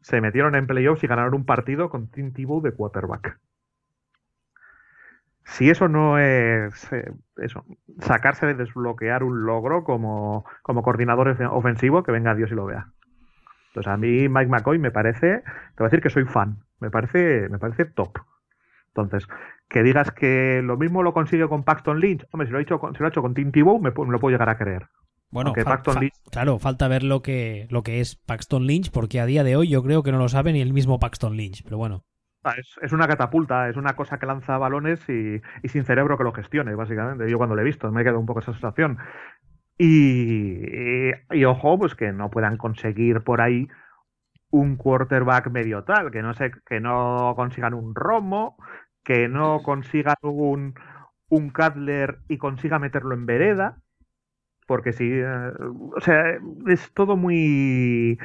[0.00, 3.38] se metieron en playoffs y ganaron un partido con Tim Tebow de quarterback.
[5.48, 7.64] Si eso no es eh, eso,
[8.00, 12.66] sacarse de desbloquear un logro como, como coordinador ofe- ofensivo, que venga Dios y lo
[12.66, 12.88] vea.
[13.68, 16.90] Entonces a mí Mike McCoy me parece, te voy a decir que soy fan, me
[16.90, 18.18] parece, me parece top.
[18.88, 19.28] Entonces,
[19.68, 22.78] que digas que lo mismo lo consigue con Paxton Lynch, hombre, si lo ha hecho
[22.80, 24.86] con, si lo ha hecho con Tim Tebow, me, me lo puedo llegar a creer.
[25.30, 28.66] Bueno, Aunque fa- Paxton fa- Lynch- claro, falta ver lo que, lo que es Paxton
[28.66, 30.98] Lynch, porque a día de hoy yo creo que no lo sabe ni el mismo
[30.98, 32.04] Paxton Lynch, pero bueno.
[32.46, 36.32] Ah, Es, una catapulta, es una cosa que lanza balones y, sin cerebro que lo
[36.32, 37.28] gestione, básicamente.
[37.28, 38.98] Yo cuando lo he visto me he quedado un poco esa sensación.
[39.78, 43.66] Y, y, ojo, pues que no puedan conseguir por ahí
[44.50, 48.56] un quarterback medio tal, que no se, que no consigan un Romo,
[49.04, 50.74] que no consigan un,
[51.28, 53.78] un Cutler y consiga meterlo en vereda.
[54.68, 55.52] Porque sí, eh,
[55.96, 58.18] o sea, es todo muy...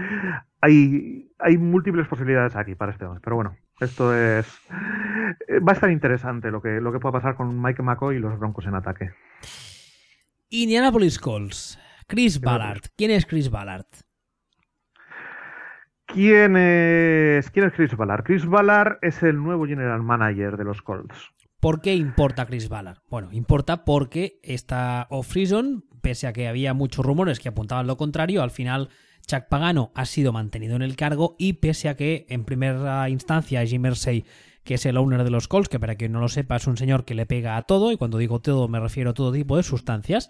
[0.61, 4.47] Hay, hay múltiples posibilidades aquí para este hombre, pero bueno, esto es...
[5.47, 8.19] eh, Va a estar interesante lo que, lo que pueda pasar con Mike McCoy y
[8.19, 9.11] los Broncos en ataque.
[10.49, 11.79] Indianapolis Colts.
[12.07, 12.81] Chris Ballard.
[12.97, 13.85] ¿Quién es Chris Ballard?
[16.05, 18.23] ¿Quién es, ¿Quién es Chris Ballard?
[18.23, 21.31] Chris Ballard es el nuevo general manager de los Colts.
[21.61, 22.97] ¿Por qué importa Chris Ballard?
[23.09, 28.43] Bueno, importa porque esta off-season, pese a que había muchos rumores que apuntaban lo contrario,
[28.43, 28.89] al final
[29.25, 33.65] Chuck Pagano ha sido mantenido en el cargo y pese a que en primera instancia
[33.65, 34.25] Jim Mersey,
[34.63, 36.77] que es el owner de los Colts, que para quien no lo sepa es un
[36.77, 39.57] señor que le pega a todo, y cuando digo todo me refiero a todo tipo
[39.57, 40.29] de sustancias,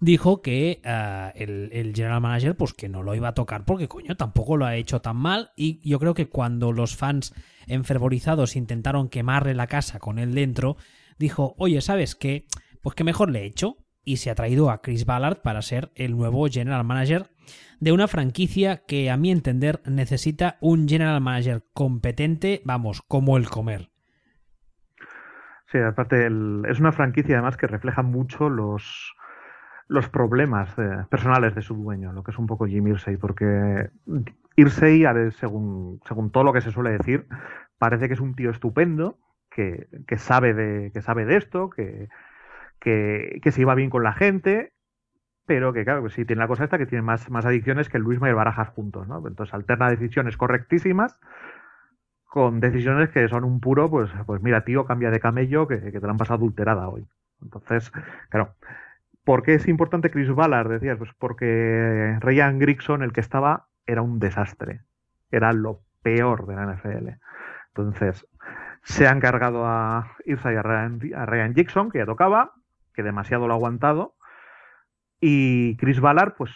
[0.00, 3.88] dijo que uh, el, el, general manager pues que no lo iba a tocar porque
[3.88, 7.34] coño tampoco lo ha hecho tan mal y yo creo que cuando los fans
[7.66, 10.76] enfervorizados intentaron quemarle la casa con él dentro
[11.18, 12.46] dijo oye sabes qué
[12.80, 15.90] pues que mejor le he hecho y se ha traído a Chris Ballard para ser
[15.94, 17.26] el nuevo general manager
[17.80, 23.48] de una franquicia que a mi entender necesita un general manager competente vamos como el
[23.48, 23.90] comer.
[25.66, 29.14] Sí, aparte el, es una franquicia además que refleja mucho los,
[29.86, 33.90] los problemas eh, personales de su dueño, lo que es un poco Jim Irsey, porque
[34.56, 37.26] Irsey, según, según todo lo que se suele decir,
[37.78, 39.18] parece que es un tío estupendo,
[39.50, 42.08] que, que sabe, de, que sabe de esto, que,
[42.80, 44.72] que, que, se iba bien con la gente,
[45.46, 47.98] pero que claro, que sí tiene la cosa esta que tiene más, más adicciones que
[47.98, 49.26] Luis Mayer Barajas juntos, ¿no?
[49.26, 51.18] Entonces alterna decisiones correctísimas
[52.24, 56.00] con decisiones que son un puro, pues, pues mira, tío, cambia de camello que, te
[56.00, 57.06] la han pasado adulterada hoy.
[57.40, 57.90] Entonces,
[58.28, 58.54] claro,
[59.28, 60.70] ¿Por qué es importante Chris Ballard?
[60.70, 64.80] Decías, pues porque Ryan Grigson, el que estaba, era un desastre.
[65.30, 67.08] Era lo peor de la NFL.
[67.74, 68.26] Entonces,
[68.84, 72.54] se han cargado a Irsa y a Ryan, a Gibson, que ya tocaba,
[72.98, 74.16] que demasiado lo ha aguantado.
[75.20, 76.50] Y Chris Ballard, pues,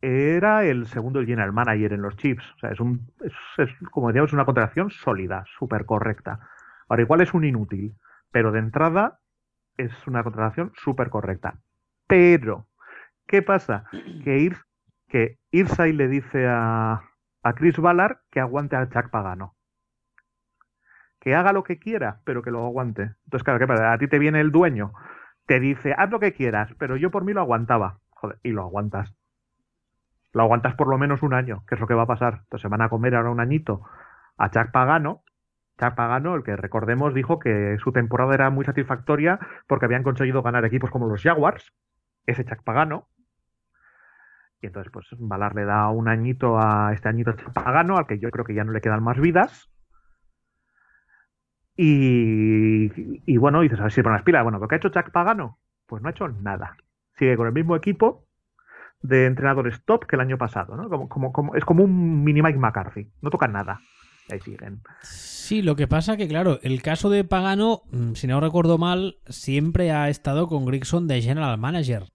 [0.00, 2.44] era el segundo general manager en los Chiefs.
[2.56, 6.40] O sea, es, un, es, es como decíamos, una contratación sólida, súper correcta.
[6.88, 7.94] Ahora, igual es un inútil,
[8.32, 9.20] pero de entrada
[9.76, 11.60] es una contratación súper correcta.
[12.08, 12.66] Pero,
[13.28, 13.84] ¿qué pasa?
[14.24, 14.56] Que, Ir,
[15.06, 17.00] que Irsay le dice a,
[17.44, 19.54] a Chris Ballard que aguante al Chuck Pagano.
[21.20, 23.02] Que haga lo que quiera, pero que lo aguante.
[23.24, 23.92] Entonces, claro, ¿qué pasa?
[23.92, 24.92] A ti te viene el dueño,
[25.50, 27.98] te dice, haz lo que quieras, pero yo por mí lo aguantaba.
[28.10, 29.12] Joder, y lo aguantas.
[30.32, 32.42] Lo aguantas por lo menos un año, que es lo que va a pasar.
[32.44, 33.82] Entonces se van a comer ahora un añito
[34.38, 35.24] a Chuck Pagano.
[35.76, 40.40] Chuck Pagano, el que recordemos, dijo que su temporada era muy satisfactoria porque habían conseguido
[40.40, 41.72] ganar equipos como los Jaguars,
[42.26, 43.08] ese Chuck Pagano.
[44.62, 48.20] Y entonces, pues, Valar le da un añito a este añito Chuck Pagano, al que
[48.20, 49.68] yo creo que ya no le quedan más vidas.
[51.82, 54.42] Y, bueno, dices, a ver si pone las pilas.
[54.42, 55.58] Bueno, ¿lo que ha hecho Chuck Pagano?
[55.86, 56.76] Pues no ha hecho nada.
[57.16, 58.26] Sigue con el mismo equipo
[59.00, 60.90] de entrenadores top que el año pasado, ¿no?
[60.90, 63.10] Como, como, como, es como un mini Mike McCarthy.
[63.22, 63.80] No tocan nada.
[64.30, 64.82] Ahí siguen.
[65.00, 67.80] Sí, lo que pasa que, claro, el caso de Pagano,
[68.12, 72.12] si no recuerdo mal, siempre ha estado con Grigson de General Manager.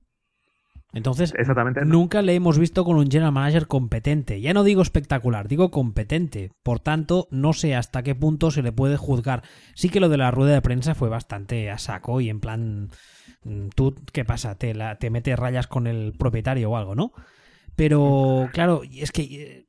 [0.96, 1.84] Entonces, Exactamente.
[1.84, 4.40] nunca le hemos visto con un general manager competente.
[4.40, 6.52] Ya no digo espectacular, digo competente.
[6.64, 9.44] Por tanto, no sé hasta qué punto se le puede juzgar.
[9.74, 12.92] Sí que lo de la rueda de prensa fue bastante a saco y en plan,
[13.76, 14.58] ¿tú qué pasa?
[14.58, 17.12] ¿Te, la, te metes rayas con el propietario o algo, no?
[17.76, 19.68] Pero, claro, es que,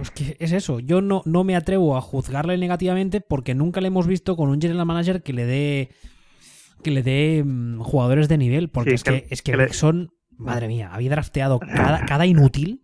[0.00, 0.78] es que es eso.
[0.78, 4.60] Yo no, no me atrevo a juzgarle negativamente porque nunca le hemos visto con un
[4.60, 5.90] general manager que le dé
[6.84, 7.44] que le dé
[7.80, 8.68] jugadores de nivel.
[8.68, 12.26] Porque sí, es que, que, es que, que son Madre mía, había drafteado cada, cada,
[12.26, 12.82] inútil.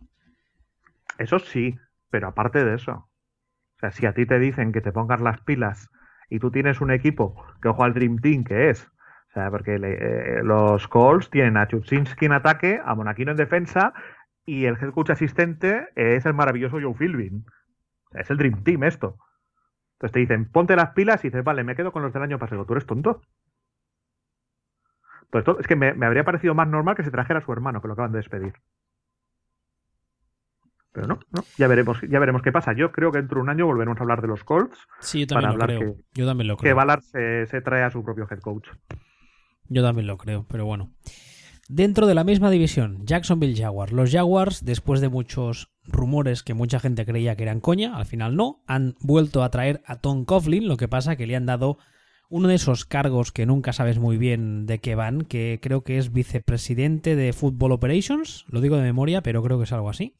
[1.18, 1.76] Eso sí,
[2.10, 2.92] pero aparte de eso.
[2.92, 5.90] O sea, si a ti te dicen que te pongas las pilas
[6.30, 8.90] y tú tienes un equipo que ojo al Dream Team que es.
[9.30, 13.36] O sea, porque le, eh, los Colts tienen a Chutzinski en ataque, a Monaquino en
[13.36, 13.92] defensa
[14.44, 17.44] y el head coach asistente es el maravilloso Joe Philbin.
[18.06, 19.18] O sea, es el Dream Team esto.
[19.94, 22.38] Entonces te dicen, ponte las pilas y dices, vale, me quedo con los del año
[22.38, 22.64] pasado.
[22.64, 23.22] ¿Tú eres tonto?
[25.32, 27.50] Pues todo, es que me, me, habría parecido más normal que se trajera a su
[27.50, 28.52] hermano, que lo acaban de despedir.
[30.92, 32.74] Pero no, no, ya veremos, ya veremos qué pasa.
[32.74, 34.86] Yo creo que dentro de un año volveremos a hablar de los Colts.
[35.00, 35.94] Sí, yo también para lo creo.
[35.94, 36.70] Que, yo también lo creo.
[36.70, 38.68] Que Ballard se, se, trae a su propio head coach.
[39.68, 40.92] Yo también lo creo, pero bueno.
[41.66, 43.92] Dentro de la misma división, Jacksonville Jaguars.
[43.92, 48.36] Los Jaguars, después de muchos rumores que mucha gente creía que eran coña, al final
[48.36, 51.78] no, han vuelto a traer a Tom Coughlin, lo que pasa que le han dado
[52.32, 55.98] uno de esos cargos que nunca sabes muy bien de qué van, que creo que
[55.98, 60.14] es vicepresidente de Football Operations, lo digo de memoria, pero creo que es algo así.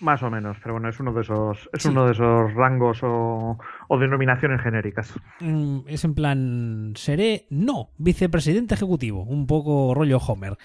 [0.00, 1.88] Más o menos, pero bueno, es uno de esos, es sí.
[1.88, 5.14] uno de esos rangos o, o, denominaciones genéricas.
[5.38, 10.58] Mm, es en plan, seré, no, vicepresidente ejecutivo, un poco rollo Homer.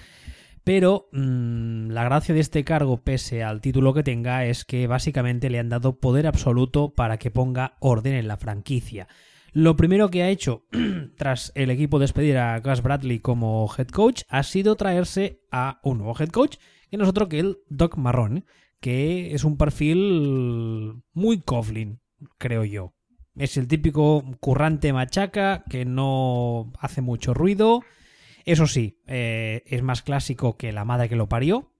[0.63, 5.51] Pero mmm, la gracia de este cargo, pese al título que tenga, es que básicamente
[5.51, 9.07] le han dado poder absoluto para que ponga orden en la franquicia.
[9.53, 10.65] Lo primero que ha hecho
[11.17, 15.99] tras el equipo despedir a Gus Bradley como head coach ha sido traerse a un
[15.99, 16.57] nuevo head coach,
[16.89, 18.45] que no es otro que el Doc Marrón,
[18.79, 22.01] que es un perfil muy Coughlin,
[22.39, 22.95] creo yo.
[23.35, 27.81] Es el típico currante machaca que no hace mucho ruido.
[28.45, 31.72] Eso sí, eh, es más clásico que la madre que lo parió.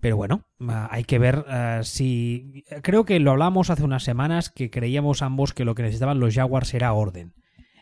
[0.00, 2.64] Pero bueno, ah, hay que ver ah, si...
[2.82, 6.34] Creo que lo hablamos hace unas semanas que creíamos ambos que lo que necesitaban los
[6.34, 7.34] Jaguars era orden.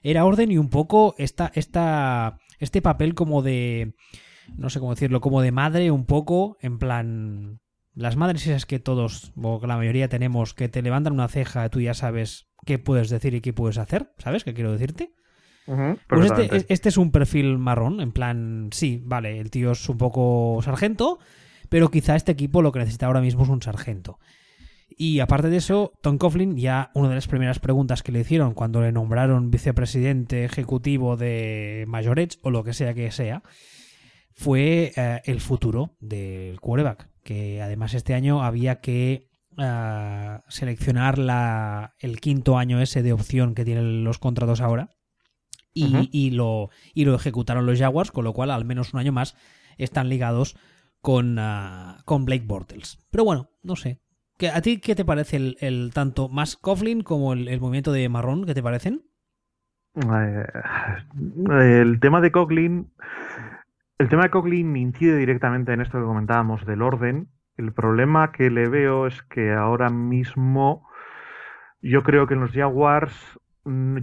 [0.03, 3.95] Era orden y un poco esta, esta, este papel como de...
[4.57, 7.61] No sé cómo decirlo, como de madre un poco, en plan...
[7.97, 11.69] Las madres esas que todos, o que la mayoría tenemos, que te levantan una ceja,
[11.69, 15.13] tú ya sabes qué puedes decir y qué puedes hacer, ¿sabes qué quiero decirte?
[16.09, 19.97] pues este, este, es un perfil marrón, en plan, sí, vale, el tío es un
[19.97, 21.19] poco sargento,
[21.69, 24.19] pero quizá este equipo lo que necesita ahora mismo es un sargento.
[24.97, 28.55] Y aparte de eso, Tom Coughlin, ya una de las primeras preguntas que le hicieron
[28.55, 33.43] cuando le nombraron vicepresidente ejecutivo de Majorets o lo que sea que sea,
[34.35, 37.09] fue eh, el futuro del quarterback.
[37.23, 43.55] Que además este año había que eh, seleccionar la, el quinto año ese de opción
[43.55, 44.91] que tienen los contratos ahora.
[45.77, 49.35] Y, lo, y lo ejecutaron los Jaguars, con lo cual al menos un año más
[49.77, 50.55] están ligados
[51.05, 52.99] con, ah, con Blake Bortles.
[53.11, 54.01] Pero bueno, no sé.
[54.55, 58.47] ¿A ti qué te parece el, tanto más Coughlin como el, movimiento de Marrón?
[58.47, 59.03] ¿Qué te parecen?
[59.97, 60.47] Eh,
[61.83, 62.91] el tema de Coughlin.
[63.99, 67.29] El tema de Coughlin incide directamente en esto que comentábamos del orden.
[67.59, 70.89] El problema que le veo es que ahora mismo
[71.83, 73.15] yo creo que en los Jaguars
[73.65, 73.99] mm,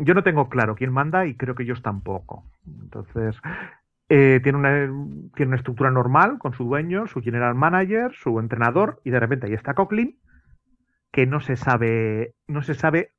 [0.00, 2.44] yo no tengo claro quién manda y creo que ellos tampoco.
[2.66, 3.40] Entonces,
[4.14, 9.00] eh, tiene, una, tiene una estructura normal con su dueño, su general manager, su entrenador,
[9.04, 10.18] y de repente ahí está Coughlin,
[11.10, 13.12] que no se sabe, no se sabe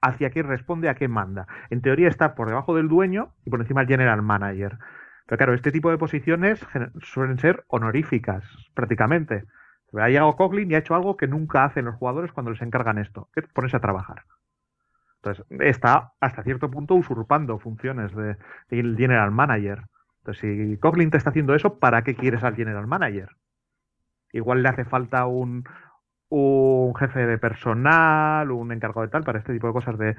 [0.00, 1.48] hacia qué responde, a qué manda.
[1.68, 4.78] En teoría está por debajo del dueño y por encima del general manager.
[5.26, 6.64] Pero claro, este tipo de posiciones
[7.00, 9.46] suelen ser honoríficas, prácticamente.
[9.94, 12.98] Ha llegado Coughlin y ha hecho algo que nunca hacen los jugadores cuando les encargan
[12.98, 14.22] esto, que ponerse a trabajar.
[15.16, 18.36] Entonces, está hasta cierto punto usurpando funciones del
[18.68, 19.82] de general manager.
[20.26, 23.28] Entonces, si Coughlin te está haciendo eso, ¿para qué quieres al general manager?
[24.32, 25.64] Igual le hace falta un,
[26.30, 30.16] un jefe de personal, un encargado de tal, para este tipo de cosas de,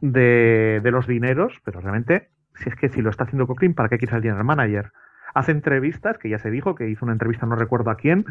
[0.00, 3.98] de, los dineros, pero realmente, si es que si lo está haciendo Coughlin, ¿para qué
[3.98, 4.92] quieres al general manager?
[5.34, 8.26] Hace entrevistas, que ya se dijo, que hizo una entrevista, no recuerdo a quién,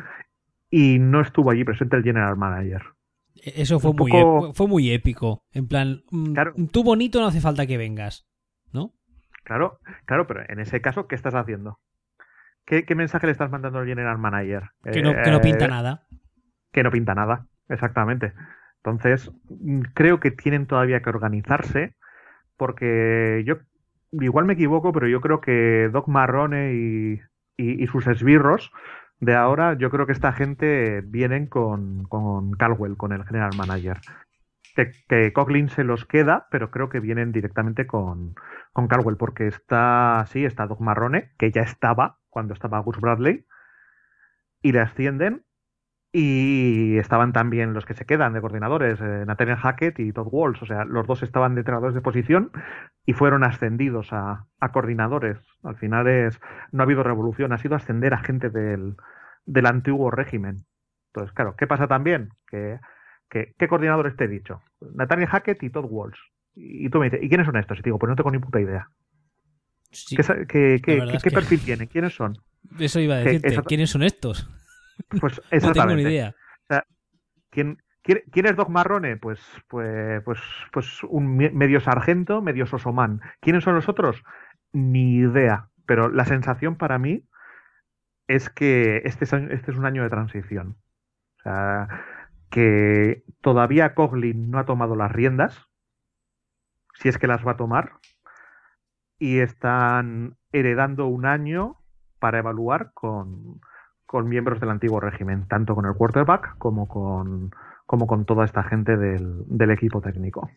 [0.69, 2.84] y no estuvo allí presente el general manager.
[3.36, 5.43] E-, eso fue, muy, fue muy épico.
[5.52, 8.31] En plan, mm, tú bonito no hace falta que vengas.
[9.52, 11.78] Claro, claro, pero en ese caso, ¿qué estás haciendo?
[12.64, 14.70] ¿Qué, mensaje le estás mandando al general manager?
[14.82, 16.04] Que no, que no pinta eh, nada.
[16.72, 18.32] Que no pinta nada, exactamente.
[18.78, 21.96] Entonces, mm, creo que tienen todavía que organizarse,
[22.56, 23.56] porque yo,
[24.14, 27.22] igual me equivoco, pero yo creo que Doc Marrone y,
[27.58, 28.72] y, sus esbirros
[29.20, 34.00] de ahora, yo creo que esta gente vienen con, con Calwell, con el general manager
[34.76, 38.36] que, que Coughlin se los queda, pero creo que vienen directamente con,
[38.74, 43.46] con Carwell, porque está, sí, está Doc Marrone, que ya estaba cuando estaba Gus Bradley,
[44.62, 45.44] y le ascienden,
[46.14, 50.62] y estaban también los que se quedan de coordinadores, eh, Nathaniel Hackett y Todd Walsh,
[50.62, 52.52] o sea, los dos estaban de entrenadores de posición
[53.06, 55.40] y fueron ascendidos a, a coordinadores.
[55.64, 56.40] Al final es,
[56.74, 58.98] no ha habido revolución, ha sido ascender a gente del,
[59.46, 60.66] del antiguo régimen.
[61.14, 62.30] Entonces, claro, ¿qué pasa también?
[62.48, 62.80] Que
[63.32, 64.62] ¿Qué, coordinadores te he dicho?
[64.94, 66.20] Nathaniel Hackett y Todd Walsh.
[66.54, 67.80] Y tú me dices, ¿y quiénes son estos?
[67.80, 68.89] Y digo, pues no tengo ni puta idea.
[70.50, 71.88] ¿Qué, perfil tienen?
[71.88, 72.38] ¿Quiénes son?
[72.78, 73.63] Eso iba a decirte.
[73.63, 74.50] ¿Quiénes son estos?
[75.21, 75.63] Pues exactamente.
[75.67, 76.36] no tengo ni idea.
[77.50, 77.77] ¿quién,
[78.46, 79.15] es Doc Marrone?
[79.15, 80.40] Pues, pues, pues,
[80.73, 83.21] pues un medio sargento, medio sosomán.
[83.40, 84.21] ¿Quiénes son los otros?
[84.73, 85.69] Ni idea.
[85.86, 87.23] Pero la sensación para mí
[88.27, 90.75] es que este es, este es un año de transición.
[91.40, 91.88] O sea,
[92.52, 95.58] que todavía Coughlin no ha tomado las riendas,
[96.93, 97.93] si es que las va a tomar,
[99.17, 101.77] y están heredando un año
[102.19, 103.60] para evaluar con,
[104.25, 107.52] miembros del antiguo régimen, tanto con el quarterback como con,
[107.85, 110.49] como con toda esta gente del, equipo técnico.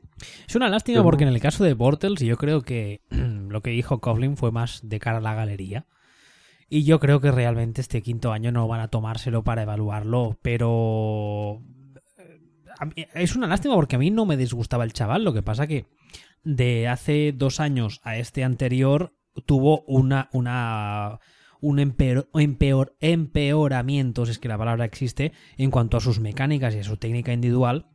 [0.47, 4.01] Es una lástima porque en el caso de Bortles yo creo que lo que dijo
[4.01, 5.87] Coughlin fue más de cara a la galería.
[6.69, 11.61] Y yo creo que realmente este quinto año no van a tomárselo para evaluarlo, pero
[13.15, 15.25] es una lástima porque a mí no me disgustaba el chaval.
[15.25, 15.87] Lo que pasa que
[16.43, 19.15] de hace dos años a este anterior
[19.47, 21.21] tuvo una, una
[21.65, 26.81] un empeor, empeoramiento, si es que la palabra existe, en cuanto a sus mecánicas y
[26.81, 27.87] a su técnica individual.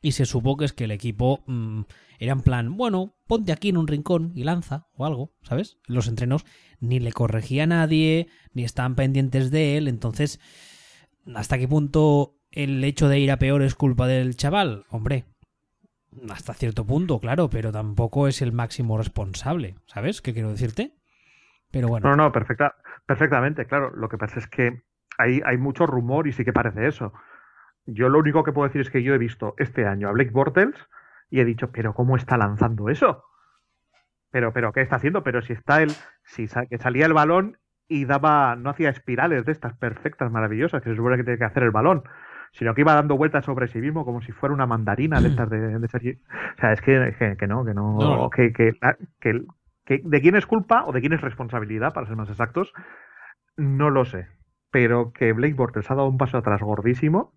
[0.00, 1.82] Y se supo que es que el equipo mm,
[2.18, 5.78] era en plan, bueno, ponte aquí en un rincón y lanza o algo, ¿sabes?
[5.86, 6.44] Los entrenos
[6.80, 9.86] ni le corregía a nadie, ni estaban pendientes de él.
[9.86, 10.40] Entonces,
[11.32, 14.84] ¿hasta qué punto el hecho de ir a peor es culpa del chaval?
[14.90, 15.24] Hombre,
[16.30, 20.20] hasta cierto punto, claro, pero tampoco es el máximo responsable, ¿sabes?
[20.22, 20.92] ¿Qué quiero decirte?
[21.70, 22.08] Pero bueno.
[22.08, 22.76] No, no, perfecta,
[23.06, 23.90] perfectamente, claro.
[23.94, 24.82] Lo que pasa es que
[25.18, 27.12] hay, hay mucho rumor y sí que parece eso.
[27.86, 30.30] Yo lo único que puedo decir es que yo he visto este año a Blake
[30.30, 30.74] Bortles
[31.30, 33.24] y he dicho, pero ¿cómo está lanzando eso?
[34.30, 35.22] Pero, pero, ¿qué está haciendo?
[35.22, 35.92] Pero si está él,
[36.24, 40.90] si que salía el balón y daba, no hacía espirales de estas perfectas, maravillosas, que
[40.90, 42.04] se supone que tiene que hacer el balón,
[42.52, 45.48] sino que iba dando vueltas sobre sí mismo como si fuera una mandarina de estas
[45.48, 48.72] de, de O sea, es que, que, no, que no, Que, que,
[49.20, 52.72] que, de quién es culpa o de quién es responsabilidad, para ser más exactos,
[53.56, 54.26] no lo sé.
[54.70, 57.32] Pero que Blake Bortles ha dado un paso atrás gordísimo,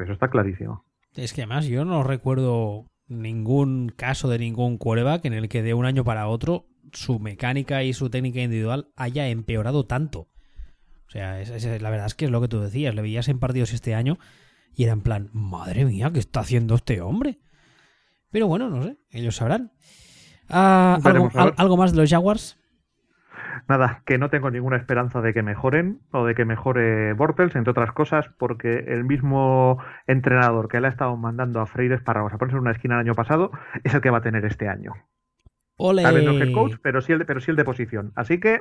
[0.00, 0.84] eso está clarísimo.
[1.14, 5.74] Es que además yo no recuerdo ningún caso de ningún quarterback en el que de
[5.74, 10.28] un año para otro su mecánica y su técnica individual haya empeorado tanto.
[11.08, 11.40] O sea,
[11.80, 14.18] la verdad es que es lo que tú decías, le veías en partidos este año
[14.74, 17.38] y era en plan, madre mía, ¿qué está haciendo este hombre?
[18.30, 19.72] Pero bueno, no sé, ellos sabrán.
[20.48, 20.98] Ah,
[21.56, 22.58] ¿algo, más de los Jaguars?
[23.68, 27.70] Nada, que no tengo ninguna esperanza de que mejoren o de que mejore Bortels, entre
[27.70, 32.38] otras cosas, porque el mismo entrenador que le ha estado mandando a Freires para a
[32.38, 33.50] ponerse en una esquina el año pasado
[33.84, 34.94] es el que va a tener este año.
[35.76, 36.02] Ole.
[36.02, 38.12] Tal vez no el coach, pero sí el pero sí el de posición.
[38.14, 38.60] Así que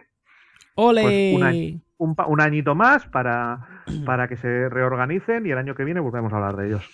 [0.79, 1.35] Ole.
[1.37, 6.33] Pues un, añito más para, para que se reorganicen y el año que viene volvemos
[6.33, 6.89] a hablar de ellos.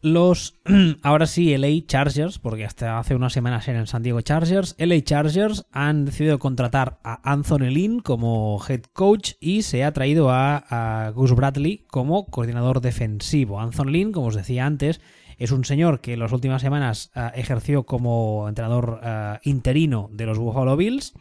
[0.00, 0.60] Los,
[1.02, 5.66] ahora sí, LA Chargers, porque hasta hace unas semanas eran San Diego Chargers, LA Chargers
[5.72, 11.34] han decidido contratar a Anthony Lynn como head coach y se ha traído a, Gus
[11.34, 13.60] Bradley como coordinador defensivo.
[13.60, 15.00] Anthony Lynn, como os decía antes,
[15.36, 20.26] es un señor que en las últimas semanas ah, ejerció como entrenador ah, interino de
[20.26, 21.14] los Buffalo Bills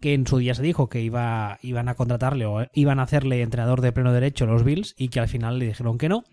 [0.00, 3.42] que en su día se dijo que iba, iban a contratarle o iban a hacerle
[3.42, 6.24] entrenador de pleno derecho los Bills y que al final le dijeron que no.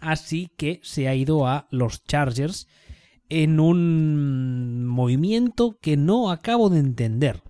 [0.00, 2.68] Así que se ha ido a los Chargers
[3.28, 7.42] en un movimiento que no acabo de entender.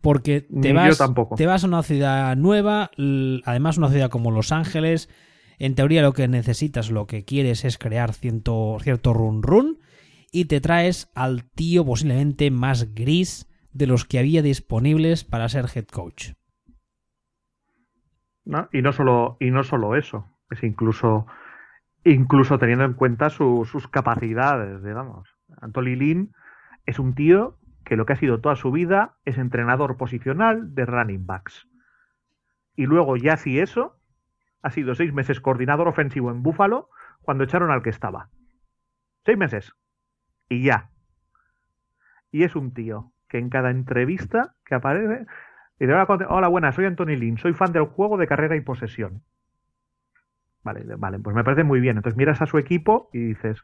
[0.00, 0.98] Porque te vas,
[1.36, 2.90] te vas a una ciudad nueva,
[3.44, 5.08] además una ciudad como Los Ángeles.
[5.58, 9.78] En teoría lo que necesitas, lo que quieres es crear cierto, cierto run run
[10.30, 13.46] y te traes al tío posiblemente más gris
[13.76, 16.32] de los que había disponibles para ser head coach.
[18.72, 21.26] y, no solo, y no solo eso, es incluso,
[22.04, 25.28] incluso teniendo en cuenta sus capacidades, digamos.
[25.60, 26.32] Anthony Lynn
[26.86, 30.86] es un tío que lo que ha sido toda su vida es entrenador posicional de
[30.86, 31.68] running backs.
[32.74, 34.00] Y luego, ya si eso,
[34.62, 36.88] ha sido seis meses coordinador ofensivo en Buffalo
[37.20, 38.30] cuando echaron al que estaba.
[39.24, 39.72] Seis meses.
[40.48, 40.90] Y ya.
[42.30, 45.26] Y es un tío que en cada entrevista que aparece,
[45.78, 49.22] y hola, hola, buenas, soy Anthony Lynn, soy fan del juego de carrera y posesión.
[50.62, 51.96] Vale, vale, pues me parece muy bien.
[51.96, 53.62] Entonces miras a su equipo y dices,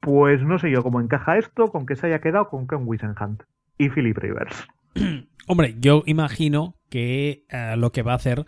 [0.00, 3.44] pues no sé yo cómo encaja esto, con que se haya quedado con Ken Wisenhunt
[3.78, 4.66] y Philip Rivers.
[5.46, 8.44] Hombre, yo imagino que eh, lo que va a hacer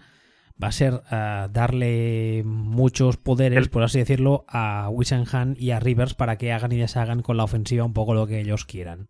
[0.62, 6.14] va a ser eh, darle muchos poderes, por así decirlo, a Wisenhunt y a Rivers
[6.14, 9.08] para que hagan y deshagan con la ofensiva un poco lo que ellos quieran.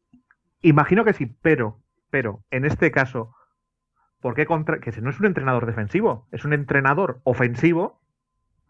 [0.64, 3.34] Imagino que sí, pero, pero, en este caso,
[4.22, 4.80] ¿por qué contra...
[4.80, 8.00] que no es un entrenador defensivo, es un entrenador ofensivo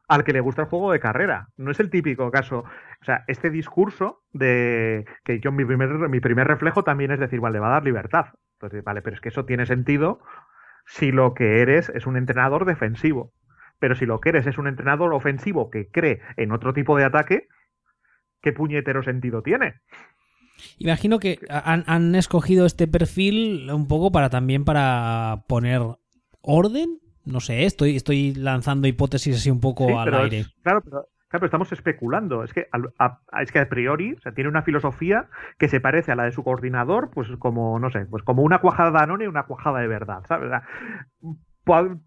[0.09, 1.51] al que le gusta el juego de carrera.
[1.57, 2.65] No es el típico caso.
[3.01, 7.39] O sea, este discurso de que yo mi primer, mi primer reflejo también es decir,
[7.39, 8.27] vale, va a dar libertad.
[8.55, 10.19] Entonces, vale, pero es que eso tiene sentido
[10.87, 13.33] si lo que eres es un entrenador defensivo.
[13.79, 17.05] Pero si lo que eres es un entrenador ofensivo que cree en otro tipo de
[17.05, 17.47] ataque,
[18.43, 19.81] ¿qué puñetero sentido tiene?
[20.79, 25.83] Imagino que han, escogido este perfil un poco para también para poner
[26.41, 26.99] orden.
[27.25, 30.47] No sé, estoy, estoy lanzando hipótesis así un poco al aire.
[30.63, 32.45] claro, pero, estamos especulando.
[32.45, 35.29] Es que, a, es que a priori tiene una filosofía
[35.59, 38.61] que se parece a la de su coordinador, pues como, no sé, pues como una
[38.61, 40.23] cuajada de Anone y una cuajada de verdad.
[40.29, 40.51] ¿sabes?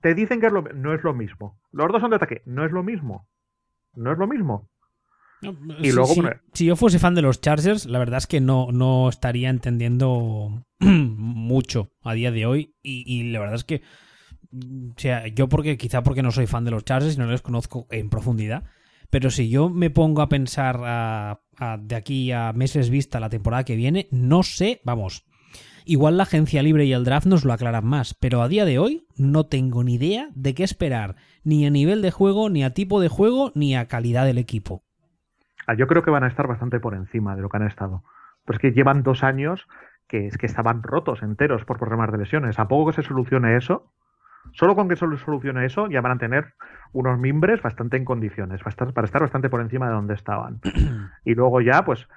[0.01, 1.59] te dicen que no es lo mismo.
[1.71, 2.41] Los dos son de ataque.
[2.45, 3.27] No es lo mismo.
[3.95, 4.69] No es lo mismo
[5.41, 6.13] y si, luego,
[6.53, 10.65] si, yo fuese fan de los Chargers, la verdad es que no, no estaría entendiendo
[10.79, 12.75] mucho a día de hoy.
[12.81, 13.81] Y, la verdad es que,
[14.51, 17.41] o sea, yo porque quizá porque no soy fan de los Chargers y no les
[17.41, 18.63] conozco en profundidad.
[19.09, 21.39] Pero si yo me pongo a pensar
[21.79, 25.25] de aquí a meses vista la temporada que viene, no sé, vamos.
[25.85, 28.77] Igual la agencia libre y el draft nos lo aclaran más, pero a día de
[28.77, 32.73] hoy no tengo ni idea de qué esperar, ni a nivel de juego, ni a
[32.73, 34.83] tipo de juego, ni a calidad del equipo.
[35.67, 38.03] Ah, yo creo que van a estar bastante por encima de lo que han estado.
[38.45, 39.67] Pero es que llevan dos años
[40.07, 42.57] que es que estaban rotos enteros por problemas de lesiones.
[42.59, 43.91] A poco que se solucione eso,
[44.53, 46.53] Solo con que solo solucione eso, ya van a tener
[46.93, 50.61] unos mimbres bastante en condiciones, para estar bastante por encima de donde estaban.
[51.25, 52.07] y luego ya, pues,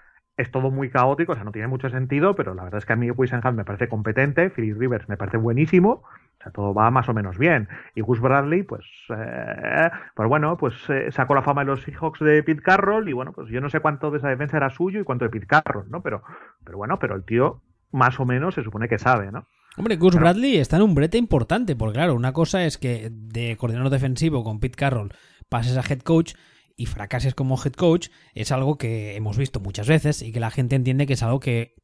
[0.40, 2.92] es todo muy caótico, o sea, no tiene mucho sentido, pero la verdad es que
[2.92, 6.90] a mí Wisenham me parece competente, Philip Rivers me parece buenísimo, o sea, todo va
[6.90, 7.68] más o menos bien.
[7.94, 12.20] Y Gus Bradley, pues, eh, pues bueno, pues eh, sacó la fama de los Seahawks
[12.20, 15.00] de Pete Carroll y bueno, pues yo no sé cuánto de esa defensa era suyo
[15.00, 16.02] y cuánto de Pete Carroll, ¿no?
[16.02, 16.22] Pero,
[16.64, 17.60] pero bueno, pero el tío
[17.92, 19.46] más o menos se supone que sabe, ¿no?
[19.76, 23.56] Hombre, Gus Bradley está en un brete importante, porque claro, una cosa es que de
[23.56, 25.12] coordinador defensivo con Pete Carroll
[25.48, 26.34] pases a head coach
[26.80, 30.50] y fracases como head coach, es algo que hemos visto muchas veces y que la
[30.50, 31.74] gente entiende que es algo que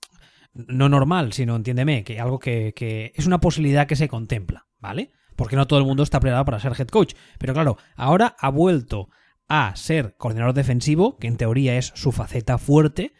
[0.54, 5.10] no normal, sino entiéndeme, que algo que, que es una posibilidad que se contempla, ¿vale?
[5.36, 7.12] Porque no todo el mundo está preparado para ser head coach.
[7.38, 9.10] Pero claro, ahora ha vuelto
[9.48, 13.12] a ser coordinador defensivo, que en teoría es su faceta fuerte,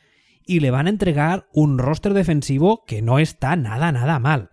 [0.47, 4.49] y le van a entregar un roster defensivo que no está nada, nada mal.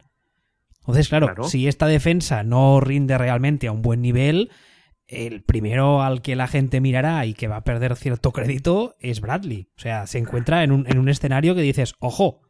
[0.79, 4.51] Entonces, claro, si esta defensa no rinde realmente a un buen nivel,
[5.13, 9.21] el primero al que la gente mirará y que va a perder cierto crédito es
[9.21, 9.69] Bradley.
[9.77, 12.41] O sea, se encuentra en un, en un escenario que dices, ojo.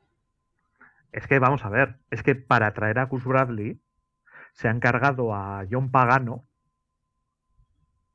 [1.12, 3.80] Es que vamos a ver, es que para traer a Gus Bradley
[4.54, 6.46] se ha encargado a John Pagano,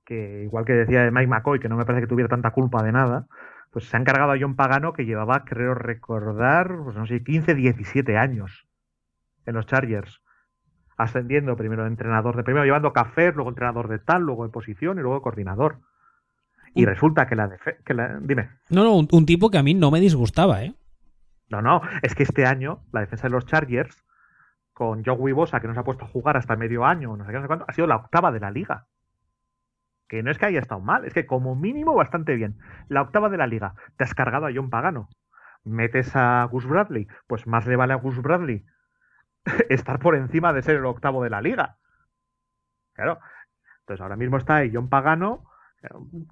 [0.04, 2.82] que igual que decía de Mike McCoy, que no me parece que tuviera tanta culpa
[2.82, 3.26] de nada,
[3.70, 7.54] pues se ha encargado a John Pagano que llevaba, creo recordar, pues no sé, 15,
[7.54, 8.66] 17 años
[9.46, 10.22] en los Chargers,
[10.98, 14.98] ascendiendo primero de entrenador de primero, llevando café, luego entrenador de tal, luego de posición
[14.98, 15.78] y luego de coordinador.
[16.74, 18.50] Y resulta que la, que la dime.
[18.68, 20.74] No, no, un, tipo que a mí no me disgustaba, ¿eh?
[21.48, 24.04] No, no, es que este año la defensa de los Chargers
[24.74, 27.36] con Joe Bosa, que nos ha puesto a jugar hasta medio año, no sé qué,
[27.36, 28.86] no sé cuánto, ha sido la octava de la liga.
[30.08, 32.58] Que no es que haya estado mal, es que como mínimo bastante bien.
[32.88, 33.74] La octava de la liga.
[33.96, 35.08] Te has cargado a John Pagano.
[35.64, 38.64] Metes a Gus Bradley, pues más le vale a Gus Bradley
[39.68, 41.76] estar por encima de ser el octavo de la liga.
[42.94, 43.18] Claro.
[43.80, 45.44] Entonces ahora mismo está ahí John Pagano,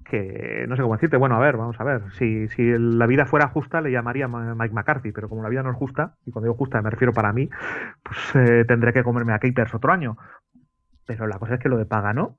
[0.05, 1.17] que no sé cómo decirte.
[1.17, 2.03] Bueno, a ver, vamos a ver.
[2.13, 5.71] Si, si la vida fuera justa, le llamaría Mike McCarthy, pero como la vida no
[5.71, 7.49] es justa, y cuando digo justa me refiero para mí,
[8.03, 10.17] pues eh, tendré que comerme a Capers otro año.
[11.05, 12.37] Pero la cosa es que lo de Pagano,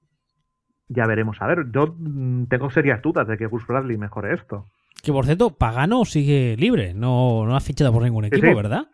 [0.89, 1.41] ya veremos.
[1.41, 4.67] A ver, yo mm, tengo serias dudas de que Gus Bradley mejore esto.
[5.03, 8.87] Que por cierto, Pagano sigue libre, no, no ha fichado por ningún equipo, ¿verdad?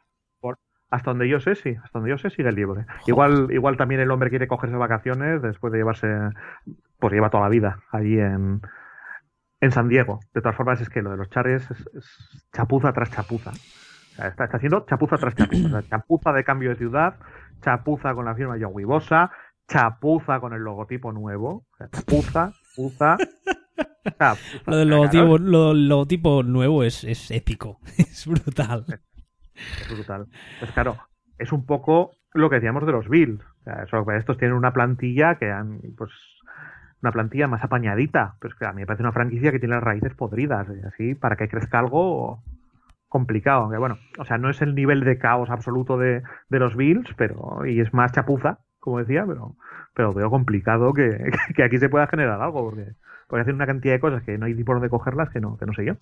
[0.95, 2.87] Hasta donde yo sé, sí, hasta donde yo sé sigue libre.
[3.09, 6.07] Igual, igual también el hombre quiere cogerse vacaciones después de llevarse,
[7.01, 8.61] pues lleva toda la vida allí en,
[9.61, 10.21] en San Diego.
[10.33, 13.51] De todas formas, es que lo de los charres es, chapuza tras chapuza.
[14.19, 15.83] está, haciendo chapuza tras chapuza.
[15.83, 17.17] chapuza de cambio de ciudad,
[17.61, 19.33] chapuza con la firma John Wibosa,
[19.67, 21.67] chapuza con el logotipo nuevo.
[21.91, 23.17] chapuza, chapuza.
[24.67, 28.87] lo del logotipo, lo, logotipo nuevo es, es épico, es brutal.
[29.55, 30.27] Es brutal.
[30.59, 30.97] Pues claro,
[31.39, 33.41] es un poco lo que decíamos de los Bills.
[34.17, 36.11] estos tienen una plantilla que han, pues,
[37.03, 38.37] una plantilla más apañadita.
[38.41, 40.67] Pero es que a mí me parece una franquicia que tiene las raíces podridas.
[40.87, 42.43] Así, para que crezca algo
[43.15, 43.63] complicado.
[43.63, 47.65] Aunque bueno, o sea, no es el nivel de caos absoluto de, los Bills, pero,
[47.65, 49.55] y es más chapuza, como decía, pero,
[49.95, 51.31] pero veo complicado que,
[51.63, 52.95] aquí se pueda generar algo, porque
[53.29, 55.65] puede hacer una cantidad de cosas que no hay por dónde cogerlas que no, que
[55.65, 55.95] no sé yo.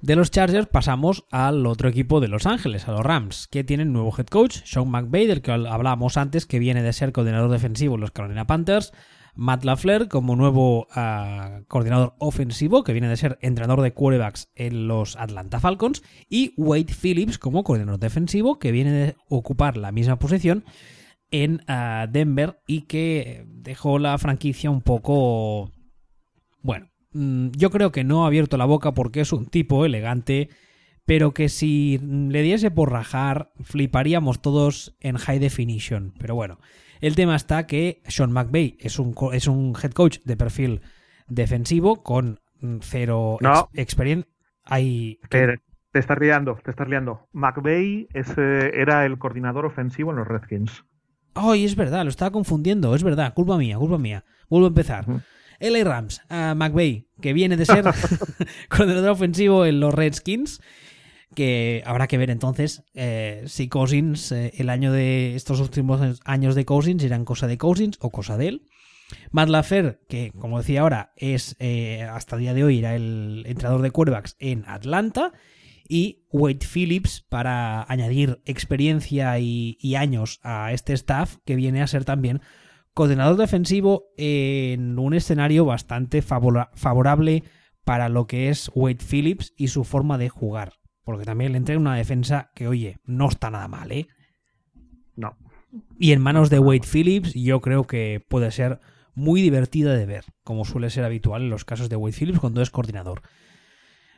[0.00, 3.92] De los Chargers pasamos al otro equipo de Los Ángeles, a los Rams, que tienen
[3.92, 7.94] nuevo head coach, Sean McVay, del que hablábamos antes, que viene de ser coordinador defensivo
[7.94, 8.92] en los Carolina Panthers,
[9.34, 14.86] Matt LaFleur como nuevo ah, coordinador ofensivo, que viene de ser entrenador de quarterbacks en
[14.88, 20.18] los Atlanta Falcons, y Wade Phillips como coordinador defensivo, que viene de ocupar la misma
[20.18, 20.64] posición
[21.30, 25.72] en ah, Denver y que dejó la franquicia un poco...
[26.62, 30.48] Bueno, yo creo que no ha abierto la boca porque es un tipo elegante,
[31.06, 36.12] pero que si le diese por rajar, fliparíamos todos en high definition.
[36.18, 36.58] Pero bueno,
[37.00, 40.80] el tema está que Sean McVay es un, es un head coach de perfil
[41.28, 42.40] defensivo con
[42.80, 43.38] cero
[43.74, 44.30] experiencia.
[44.64, 45.20] Hay...
[45.28, 45.60] Te,
[45.92, 47.28] te estás liando, te estás liando.
[47.32, 48.08] McVay
[48.72, 50.84] era el coordinador ofensivo en los Redskins.
[51.34, 54.24] Ay, es verdad, lo estaba confundiendo, es verdad, culpa mía, culpa mía.
[54.48, 55.04] Vuelvo a empezar.
[55.70, 57.84] LA Rams, a McVay, que viene de ser
[58.68, 60.60] coordinador ofensivo en los Redskins,
[61.34, 66.54] que habrá que ver entonces eh, si Cousins, eh, el año de estos últimos años
[66.54, 68.62] de Cousins, eran cosa de Cousins o cosa de él.
[69.30, 73.44] Matt LaFleur, que como decía ahora, es eh, hasta el día de hoy era el
[73.46, 75.32] entrenador de quarterbacks en Atlanta.
[75.86, 81.86] Y Wade Phillips para añadir experiencia y, y años a este staff que viene a
[81.86, 82.40] ser también
[82.94, 87.42] coordinador defensivo en un escenario bastante favorable
[87.84, 90.74] para lo que es Wade Phillips y su forma de jugar.
[91.04, 94.06] Porque también le entra una defensa que, oye, no está nada mal, ¿eh?
[95.16, 95.36] No,
[95.98, 98.80] Y en manos de Wade Phillips, yo creo que puede ser
[99.14, 102.62] muy divertida de ver, como suele ser habitual en los casos de Wade Phillips cuando
[102.62, 103.22] es coordinador.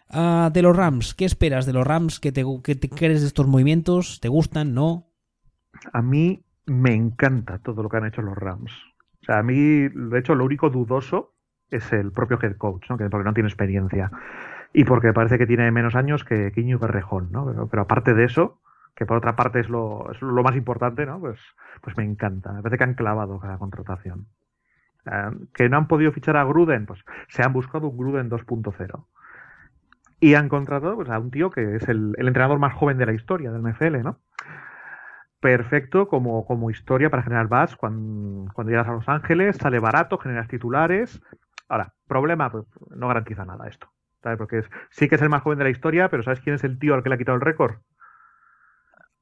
[0.09, 2.21] Ah, de los Rams, ¿qué esperas de los Rams?
[2.21, 4.21] ¿Qué te, qué te crees de estos movimientos?
[4.21, 4.73] ¿Te gustan?
[4.73, 5.13] ¿No?
[5.93, 8.73] A mí me encanta todo lo que han hecho los Rams.
[9.23, 11.35] O sea, a mí, de hecho, lo único dudoso
[11.71, 12.97] es el propio head coach, ¿no?
[12.97, 14.11] Que porque no tiene experiencia.
[14.73, 17.69] Y porque parece que tiene menos años que Quiño Guerrejón, ¿no?
[17.69, 18.61] Pero, aparte de eso,
[18.95, 21.21] que por otra parte es lo, más importante, ¿no?
[21.21, 21.41] Pues,
[21.83, 22.53] pues me encanta.
[22.53, 24.27] Me parece que han clavado cada contratación.
[25.55, 29.07] que no han podido fichar a Gruden, pues se han buscado un Gruden 2.0.
[30.19, 33.13] Y han contratado pues, a un tío que es el, entrenador más joven de la
[33.13, 34.21] historia del NFL, ¿no?
[35.47, 40.19] Perfecto como, como historia para generar buzz cuando, cuando llegas a Los Ángeles, sale barato,
[40.19, 41.23] generas titulares.
[41.69, 43.87] Ahora, problema, pues no garantiza nada esto.
[44.25, 44.39] ¿sabes?
[44.39, 46.81] Porque sí que es el más joven de la historia, pero ¿sabes quién es el
[46.81, 47.77] tío al que le ha quitado el récord?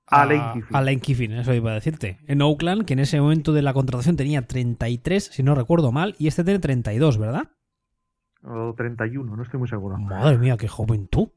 [0.07, 0.75] Alain Kiffin.
[0.75, 2.19] Alain Kiffin, eso iba a decirte.
[2.27, 6.15] En Oakland, que en ese momento de la contratación tenía 33, si no recuerdo mal,
[6.19, 7.51] y este tiene 32, ¿verdad?
[8.45, 9.99] o 31, no estoy muy seguro.
[9.99, 11.33] Madre mía, qué joven tú.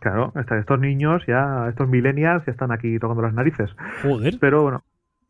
[0.00, 3.74] Claro, estos niños ya, estos millennials ya están aquí tocando las narices.
[4.02, 4.34] Joder.
[4.40, 4.84] Pero bueno,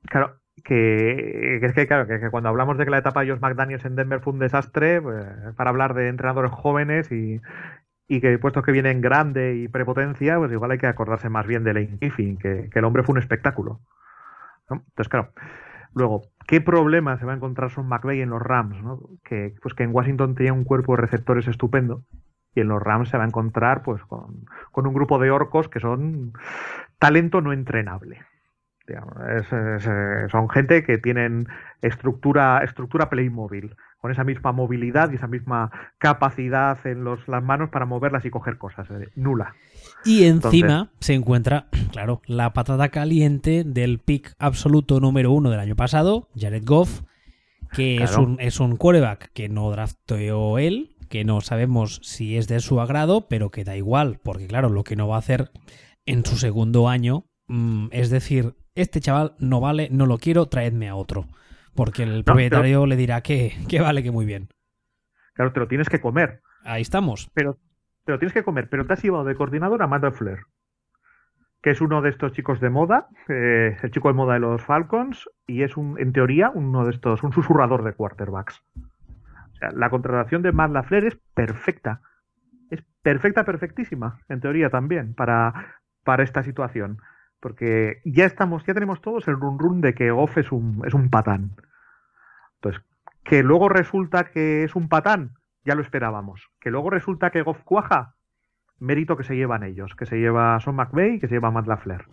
[0.06, 3.84] claro, que, es que, claro, que, cuando hablamos de que la etapa de Josh McDaniels
[3.84, 5.24] en Denver fue un desastre, pues,
[5.56, 7.40] para hablar de entrenadores jóvenes y,
[8.08, 11.64] y que puestos que vienen grande y prepotencia, pues igual hay que acordarse más bien
[11.64, 13.80] de Lane Kiffin, que, que el hombre fue un espectáculo.
[14.70, 15.32] Entonces, claro,
[15.94, 18.76] luego, ¿Qué problema se va a encontrar Son McVeigh en los Rams?
[19.24, 22.04] Que, pues que en Washington tenía un cuerpo de receptores estupendo
[22.54, 24.44] y en los Rams se va a encontrar pues con,
[24.74, 26.32] un grupo de orcos que son
[26.98, 28.22] talento no entrenable.
[30.30, 31.48] son gente que tienen
[31.82, 33.74] estructura, estructura Playmobil,
[34.04, 38.30] con esa misma movilidad y esa misma capacidad en los, las manos para moverlas y
[38.30, 38.86] coger cosas.
[38.90, 39.54] Eh, nula.
[40.04, 45.74] Y encima se encuentra, claro, la patada caliente del pick absoluto número uno del año
[45.74, 47.00] pasado, Jared Goff,
[47.72, 52.48] que es, un, es un quarterback que no drafteó él, que no sabemos si es
[52.48, 55.50] de su agrado, pero que da igual, porque claro, lo que no va a hacer
[56.06, 60.88] en su segundo año mm, es decir, este chaval no vale, no lo quiero, traedme
[60.88, 61.26] a otro.
[61.74, 64.48] Porque el propietario le dirá que, que vale, que muy bien.
[65.34, 66.40] Claro, te lo tienes que comer.
[66.62, 67.30] Ahí estamos.
[67.34, 67.58] Pero
[68.04, 70.40] te lo tienes que comer, pero te has llevado de coordinador a Matt Flair,
[71.62, 74.62] que es uno de estos chicos de moda, eh, el chico de moda de los
[74.62, 78.62] Falcons, y es un, en teoría, uno de estos, un susurrador de quarterbacks.
[79.72, 82.00] La contratación de Matt LaFleur es perfecta.
[82.70, 86.98] Es perfecta, perfectísima, en teoría también, para, para esta situación.
[87.40, 90.94] Porque ya estamos, ya tenemos todos el run run de que Goff es un, es
[90.94, 91.50] un patán.
[92.56, 92.82] Entonces,
[93.22, 95.32] que luego resulta que es un patán,
[95.64, 96.48] ya lo esperábamos.
[96.60, 98.14] Que luego resulta que Goff cuaja,
[98.78, 101.66] mérito que se llevan ellos, que se lleva Son McVeigh y que se lleva Matt
[101.66, 102.06] LaFleur.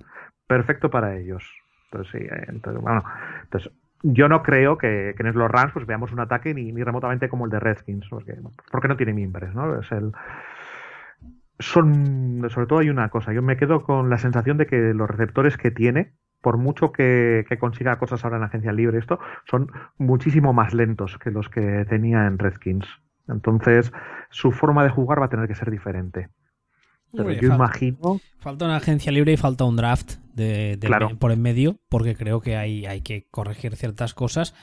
[0.47, 1.49] Perfecto para ellos.
[1.85, 3.03] Entonces, sí, eh, entonces, bueno,
[3.43, 3.71] entonces
[4.03, 7.51] yo no creo que, en los Rams pues veamos un ataque ni, remotamente como el
[7.51, 8.35] de Redskins, porque,
[8.71, 9.79] porque no tiene mimbres, ¿no?
[9.79, 10.11] Es el
[11.59, 15.07] son sobre todo hay una cosa, yo me quedo con la sensación de que los
[15.07, 19.71] receptores que tiene, por mucho que, que consiga cosas ahora en agencia libre, esto, son
[19.99, 22.87] muchísimo más lentos que los que tenía en Redskins.
[23.27, 23.93] Entonces,
[24.29, 26.29] su forma de jugar va a tener que ser diferente.
[27.13, 28.19] Pero yo imagino.
[28.37, 30.79] Falta una agencia libre y falta un draft de,
[31.19, 34.53] por en medio, porque creo que hay, hay que corregir ciertas cosas.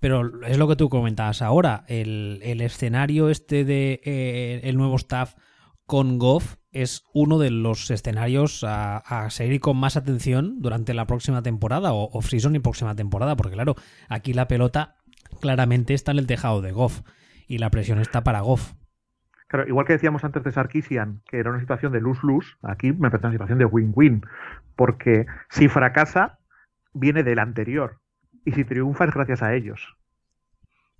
[0.00, 1.84] Pero es lo que tú comentabas ahora.
[1.86, 5.34] El, escenario este de eh, el nuevo staff
[5.86, 11.42] con Goff es uno de los escenarios a, seguir con más atención durante la próxima
[11.42, 13.76] temporada, o off-season y próxima temporada, porque claro,
[14.08, 14.96] aquí la pelota
[15.40, 17.02] claramente está en el tejado de Goff
[17.46, 18.72] y la presión está para Goff.
[19.52, 23.10] Claro, igual que decíamos antes de Sarkisian, que era una situación de luz-luz, aquí me
[23.10, 24.22] parece una situación de win-win,
[24.76, 26.38] porque si fracasa,
[26.94, 28.00] viene del anterior,
[28.46, 29.94] y si triunfa es gracias a ellos.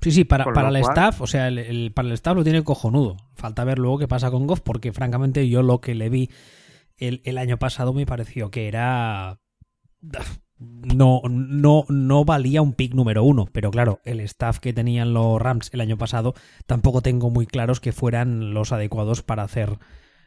[0.02, 3.16] Sí, sí, para, para el staff, o sea, el, para el staff lo tiene cojonudo.
[3.36, 6.28] Falta ver luego qué pasa con Goff, porque francamente yo lo que le vi
[6.98, 9.38] el, el año pasado me pareció que era
[10.82, 15.40] no, no, no valía un pick número uno, pero claro, el staff que tenían los
[15.40, 16.34] Rams el año pasado
[16.66, 19.78] tampoco tengo muy claros que fueran los adecuados para hacer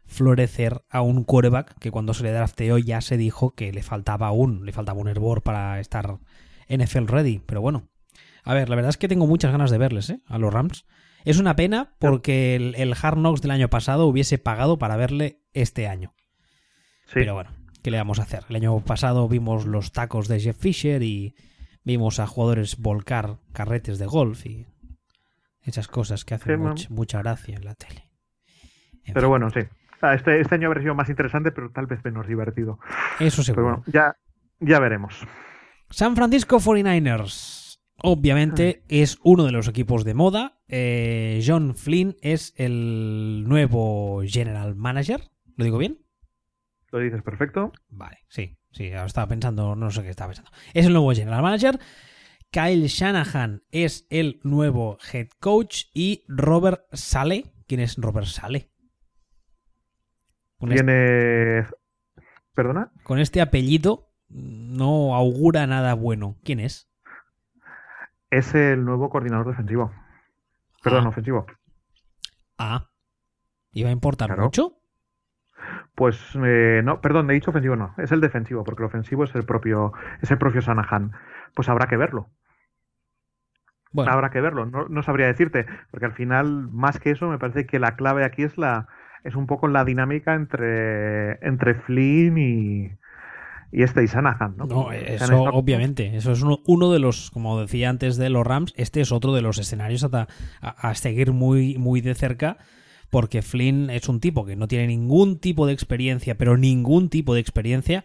[0.05, 4.31] florecer a un quarterback que cuando se le drafteó ya se dijo que le faltaba
[4.31, 6.19] un, le faltaba un hervor para estar
[6.69, 7.89] NFL ready, pero bueno.
[8.43, 10.19] A ver, la verdad es que tengo muchas ganas de verles, ¿eh?
[10.27, 10.85] A los Rams.
[11.23, 15.41] Es una pena porque el, el Hard Knocks del año pasado hubiese pagado para verle
[15.53, 16.13] este año.
[17.07, 17.13] Sí.
[17.15, 17.49] Pero bueno,
[17.85, 18.45] ¿qué le vamos a hacer?
[18.49, 21.35] El año pasado vimos los tacos de Jeff Fisher y
[21.83, 24.65] vimos a jugadores volcar carretes de golf y
[25.61, 28.09] esas cosas que hacen mucha gracia en la tele.
[29.13, 29.59] pero bueno, sí.
[30.01, 32.79] Este, este, año habrá sido más interesante, pero tal vez menos divertido.
[33.19, 33.63] Eso seguro.
[33.65, 34.15] Pero bueno, ya,
[34.61, 35.19] ya veremos.
[35.91, 37.77] San Francisco 49ers.
[37.97, 40.57] Obviamente es uno de los equipos de moda.
[40.69, 45.29] Eh, John Flynn es el nuevo general manager.
[45.55, 46.04] ¿Lo digo bien?
[46.95, 47.73] Lo dices perfecto.
[47.89, 50.49] Vale, sí, sí, estaba pensando, no sé qué estaba pensando.
[50.73, 51.77] Es el nuevo general manager.
[52.51, 57.51] Kyle Shanahan es el nuevo head coach y Robert Sale.
[57.67, 58.71] ¿Quién es Robert Sale?
[60.57, 61.65] Con Tiene.
[62.53, 62.93] ¿Perdona?
[63.03, 66.37] Con este apellido no augura nada bueno.
[66.45, 66.89] ¿Quién es?
[68.29, 69.91] Es el nuevo coordinador defensivo.
[70.81, 71.09] Perdón, Ah.
[71.09, 71.45] ofensivo.
[72.57, 72.89] Ah.
[73.73, 74.43] ¿Iba a importar Claro.
[74.43, 74.77] mucho?
[75.95, 79.35] Pues eh, no, perdón, he dicho ofensivo no, es el defensivo, porque el ofensivo es
[79.35, 81.11] el propio, es el propio Sanahan.
[81.55, 82.29] Pues habrá que verlo,
[83.91, 84.65] Bueno, habrá que verlo.
[84.65, 88.23] No, no sabría decirte, porque al final, más que eso, me parece que la clave
[88.23, 88.87] aquí es la,
[89.23, 92.91] es un poco la dinámica entre, entre Flynn y,
[93.71, 94.67] y este y Sanahan, ¿no?
[94.67, 96.15] no, eso obviamente.
[96.15, 99.33] Eso es uno, uno de los, como decía antes de los Rams, este es otro
[99.33, 100.27] de los escenarios a,
[100.61, 102.57] a- a seguir muy, muy de cerca.
[103.15, 107.33] Porque Flynn es un tipo que no tiene ningún tipo de experiencia, pero ningún tipo
[107.33, 108.03] de experiencia,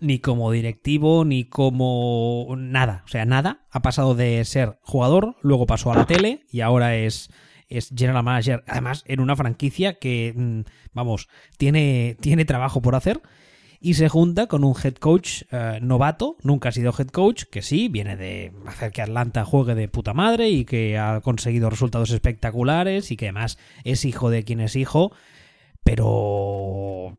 [0.00, 3.04] ni como directivo, ni como nada.
[3.04, 3.64] O sea, nada.
[3.70, 7.30] Ha pasado de ser jugador, luego pasó a la tele y ahora es,
[7.68, 8.64] es general manager.
[8.66, 10.62] Además, en una franquicia que, mm,
[10.94, 13.22] vamos, tiene, tiene trabajo por hacer.
[13.82, 17.62] Y se junta con un head coach eh, novato, nunca ha sido head coach, que
[17.62, 22.10] sí, viene de hacer que Atlanta juegue de puta madre y que ha conseguido resultados
[22.10, 25.12] espectaculares y que además es hijo de quien es hijo,
[25.82, 27.16] pero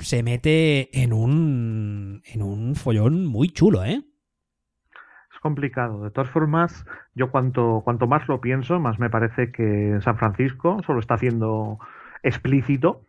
[0.00, 4.02] se mete en un, en un follón muy chulo, ¿eh?
[5.32, 6.04] Es complicado.
[6.04, 6.84] De todas formas,
[7.14, 11.78] yo cuanto, cuanto más lo pienso, más me parece que San Francisco solo está haciendo
[12.22, 13.06] explícito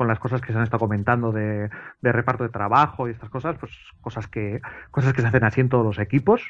[0.00, 1.68] con las cosas que se han estado comentando de,
[2.00, 3.70] reparto de trabajo y estas cosas, pues
[4.00, 6.40] cosas que, cosas que se hacen así en todos los equipos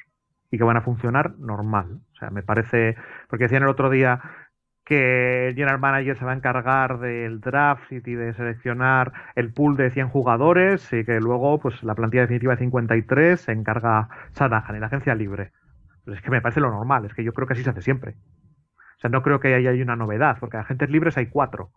[0.52, 1.98] y que van a funcionar normal.
[2.12, 2.94] O sea, me parece,
[3.28, 4.20] porque decían el otro día
[4.84, 9.76] que el general manager se va a encargar del draft y de seleccionar el pool
[9.76, 14.76] de 100 jugadores y que luego pues la plantilla definitiva de 53 se encarga Sanahan
[14.76, 15.50] en la agencia libre.
[16.06, 18.14] Es que me parece lo normal, es que yo creo que así se hace siempre.
[18.76, 21.72] O sea, no creo que haya una novedad, porque agentes libres hay cuatro.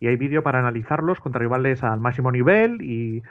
[0.00, 3.22] Y hay vídeo para analizarlos contra rivales al máximo nivel y,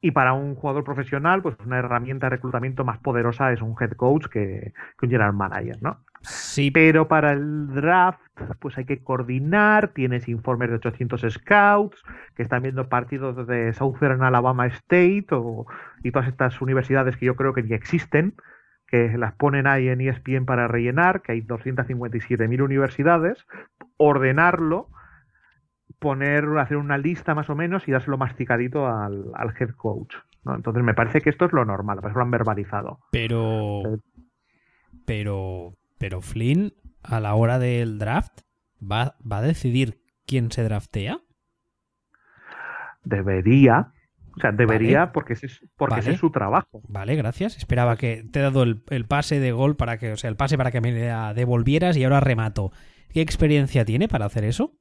[0.00, 3.92] y para un jugador profesional, pues una herramienta de reclutamiento más poderosa es un head
[3.92, 6.04] coach que, que un general manager, ¿no?
[6.26, 8.20] Sí, Pero para el draft,
[8.58, 12.02] pues hay que coordinar, tienes informes de 800 scouts
[12.34, 15.66] que están viendo partidos de Southern Alabama State o,
[16.02, 18.34] y todas estas universidades que yo creo que ni existen,
[18.86, 23.46] que las ponen ahí en ESPN para rellenar, que hay 257.000 universidades,
[23.98, 24.88] ordenarlo,
[25.98, 30.14] poner, hacer una lista más o menos y dárselo masticadito al, al head coach.
[30.44, 30.54] ¿no?
[30.54, 33.00] Entonces me parece que esto es lo normal, por eso lo han verbalizado.
[33.10, 33.82] pero.
[35.06, 35.74] Pero.
[35.98, 36.72] Pero Flynn,
[37.02, 38.40] a la hora del draft,
[38.80, 41.20] ¿va, va a decidir quién se draftea?
[43.04, 43.92] Debería,
[44.36, 45.12] o sea, debería Vale.
[45.12, 46.10] porque, ese es, porque Vale.
[46.12, 46.82] es su trabajo.
[46.88, 47.56] Vale, gracias.
[47.56, 50.36] Esperaba que te he dado el, el pase de gol para que, o sea, el
[50.36, 52.70] pase para que me la devolvieras y ahora remato.
[53.12, 54.72] ¿Qué experiencia tiene para hacer eso?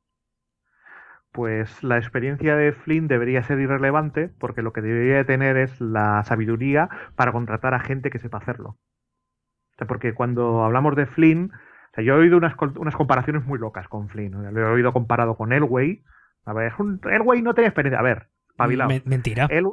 [1.33, 5.81] Pues la experiencia de Flynn debería ser irrelevante porque lo que debería de tener es
[5.81, 8.69] la sabiduría para contratar a gente que sepa hacerlo.
[8.69, 13.43] O sea, porque cuando hablamos de Flynn, o sea, yo he oído unas, unas comparaciones
[13.45, 14.53] muy locas con Flynn.
[14.53, 16.03] Lo he oído comparado con Elway.
[16.45, 17.99] A ver, un- Elway no tenía experiencia.
[17.99, 18.89] A ver, espabilado.
[18.89, 19.47] Me- mentira.
[19.49, 19.65] El,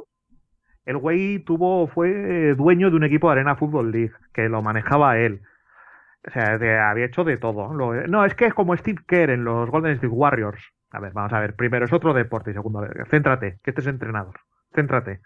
[0.85, 5.19] el güey tuvo, fue dueño de un equipo de Arena Football League, que lo manejaba
[5.19, 5.41] él.
[6.27, 7.71] O sea, de- había hecho de todo.
[7.75, 10.63] Lo- no, es que es como Steve Kerr en los Golden State Warriors.
[10.91, 11.55] A ver, vamos a ver.
[11.55, 14.39] Primero es otro deporte y segundo, a ver, céntrate, que este es entrenador.
[14.73, 15.21] Céntrate.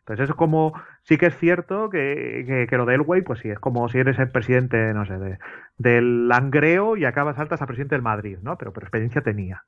[0.00, 3.48] Entonces es como, sí que es cierto que, que, que lo de Elway, pues sí,
[3.48, 5.38] es como si eres el presidente, no sé, de,
[5.78, 8.58] del Langreo y acabas altas a presidente del Madrid, ¿no?
[8.58, 9.64] Pero, pero experiencia tenía.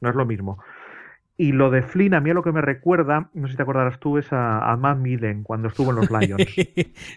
[0.00, 0.58] No es lo mismo.
[1.38, 4.00] Y lo de Flynn, a mí lo que me recuerda, no sé si te acordarás
[4.00, 6.44] tú, es a, a Matt Millen cuando estuvo en los Lions.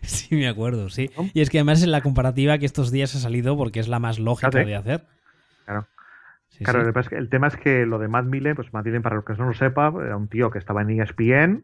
[0.03, 1.09] sí, me acuerdo, sí.
[1.17, 1.25] ¿No?
[1.33, 3.99] Y es que además es la comparativa que estos días ha salido porque es la
[3.99, 4.69] más lógica Fíjate.
[4.69, 5.05] de hacer.
[5.65, 5.87] Claro.
[6.59, 6.87] Sí, Claro, sí.
[6.87, 9.01] el tema es que- el tema es que lo de Matt Millen, pues Matt Millen,
[9.01, 11.63] para los que no lo sepa, era un tío que estaba en ESPN,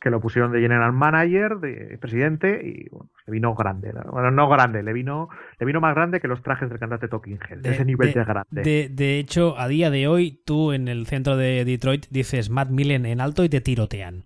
[0.00, 3.92] que lo pusieron de general manager, de presidente, y bueno, le vino grande.
[3.92, 4.02] ¿no?
[4.12, 5.28] Bueno, no grande, le vino,
[5.58, 8.24] le vino más grande que los trajes del cantante Talking Head, de, ese nivel de,
[8.24, 8.44] grande.
[8.62, 12.70] de- de hecho, a día de hoy, tú en el centro de Detroit dices Matt
[12.70, 14.24] Millen en alto y te tirotean.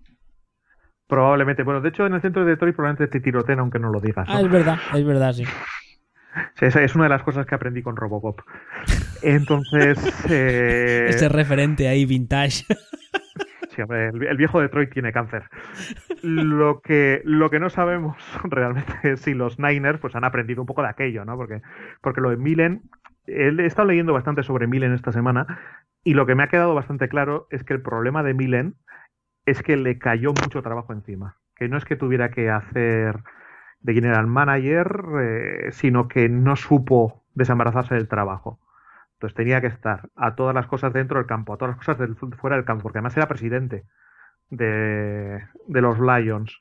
[1.07, 4.01] Probablemente, bueno, de hecho en el centro de Detroit probablemente te tirotean aunque no lo
[4.01, 4.29] digas.
[4.29, 4.35] ¿no?
[4.35, 5.45] Ah, es verdad, es verdad, sí.
[6.61, 8.41] Esa es una de las cosas que aprendí con Robocop.
[9.23, 9.99] Entonces,
[10.31, 12.65] eh, Ese referente ahí vintage.
[12.65, 12.75] sí,
[13.71, 15.45] Sí, hombre, el, viejo Detroit tiene cáncer.
[16.23, 20.67] Lo que, lo que no sabemos realmente es si los Niners pues, han aprendido un
[20.67, 21.37] poco de aquello, ¿no?
[21.37, 21.63] Porque,
[22.01, 22.83] porque lo de Milen,
[23.27, 25.47] he estado leyendo bastante sobre Milen esta semana
[26.03, 28.75] y lo que me ha quedado bastante claro es que el problema de Milen
[29.47, 31.37] es que le cayó mucho trabajo encima.
[31.55, 33.23] Que no es que tuviera que hacer
[33.81, 38.61] de general manager, eh, sino que no supo desembarazarse del trabajo.
[39.15, 42.09] Entonces tenía que estar a todas las cosas dentro del campo, a todas las cosas
[42.39, 43.85] fuera del campo, porque además era presidente
[44.51, 46.59] de, los Lions.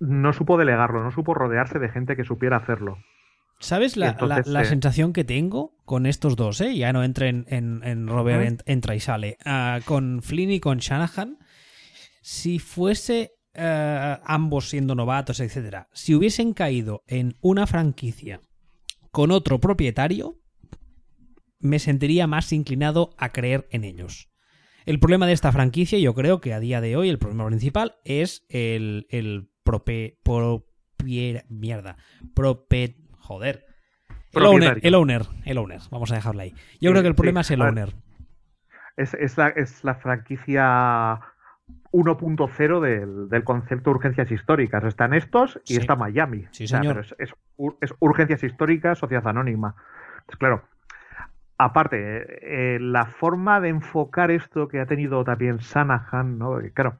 [0.00, 2.98] No supo delegarlo, no supo rodearse de gente que supiera hacerlo.
[3.60, 6.60] ¿Sabes la, eh, sensación que tengo con estos dos?
[6.60, 6.76] Eh?
[6.76, 9.36] Ya no entren en, Robert, entra y sale.
[9.44, 11.38] Ah, con Flynn y con Shanahan.
[12.20, 18.40] Si fuese eh, ambos siendo novatos, etcétera, si hubiesen caído en una franquicia
[19.10, 20.36] con otro propietario,
[21.58, 24.30] me sentiría más inclinado a creer en ellos.
[24.86, 27.96] El problema de esta franquicia, yo creo que a día de hoy el problema principal
[28.04, 30.18] es el, el prope,
[31.48, 31.96] mierda,
[32.34, 33.64] prope, joder,
[34.32, 36.54] el owner, el owner, el owner, vamos a dejarlo ahí.
[36.80, 37.94] Yo creo que el problema es el owner.
[38.96, 41.20] Es, es, la, es la franquicia
[41.92, 44.84] 1.0 del, del, concepto de urgencias históricas.
[44.84, 46.46] Están estos y está Miami.
[46.50, 46.98] Sí, señor.
[46.98, 47.14] es,
[47.80, 49.74] es, urgencias históricas, sociedad anónima.
[50.20, 50.62] Entonces, claro,
[51.56, 56.58] aparte, eh, la forma de enfocar esto que ha tenido también Sanahan, ¿no?
[56.74, 56.98] claro,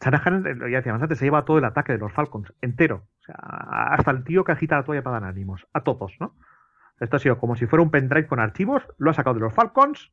[0.00, 3.04] Sanahan, eh, ya decíamos antes, se lleva todo el ataque de los Falcons entero.
[3.20, 5.66] O sea, hasta el tío que agita la toalla para dar ánimos.
[5.72, 6.34] A todos, ¿no?
[7.00, 9.54] Esto ha sido como si fuera un pendrive con archivos, lo ha sacado de los
[9.54, 10.10] Falcons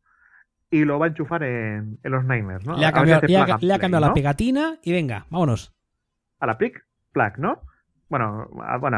[0.70, 2.78] y lo va a enchufar en, los Niners, ¿no?
[2.78, 5.74] Le ha cambiado, la pegatina y venga, vámonos.
[6.40, 7.62] A la pick, plug, ¿no?
[8.10, 8.50] Bueno,
[8.80, 8.98] bueno,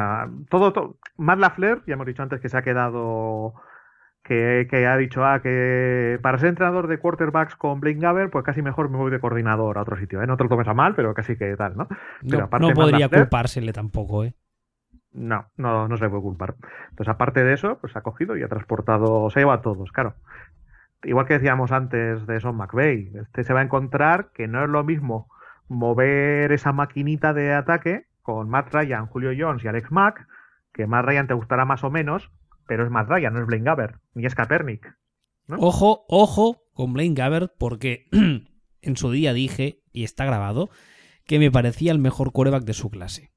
[0.50, 0.98] todo, todo.
[1.18, 3.54] Matt Lafleur, ya hemos dicho antes que se ha quedado
[4.28, 8.62] que, ha dicho ah, que para ser entrenador de quarterbacks con Blaine Gaber, pues casi
[8.62, 10.22] mejor me voy de coordinador a otro sitio.
[10.22, 10.28] ¿eh?
[10.28, 11.88] No te lo tomes a mal, pero casi que tal, ¿no?
[12.24, 14.34] no, podría culpársele tampoco, ¿eh?
[15.14, 16.56] No, no, no se puede culpar.
[16.90, 20.16] Entonces, aparte de eso, pues ha cogido y ha transportado, se lleva a todos, claro.
[21.04, 24.70] Igual que decíamos antes de Son McVeigh, este se va a encontrar que no es
[24.70, 25.30] lo mismo
[25.68, 30.28] mover esa maquinita de ataque con Matt Ryan, Julio Jones y Alex Mack,
[30.74, 32.32] que Matt Ryan te gustará más o menos,
[32.68, 34.98] pero es más Ryan, no es Blaine Gabbert, ni es Kaepernick.
[35.50, 38.08] Ojo, ojo con Blaine Gabbert, porque
[38.82, 40.70] en su día dije, y está grabado,
[41.26, 43.32] que me parecía el mejor quarterback de su clase.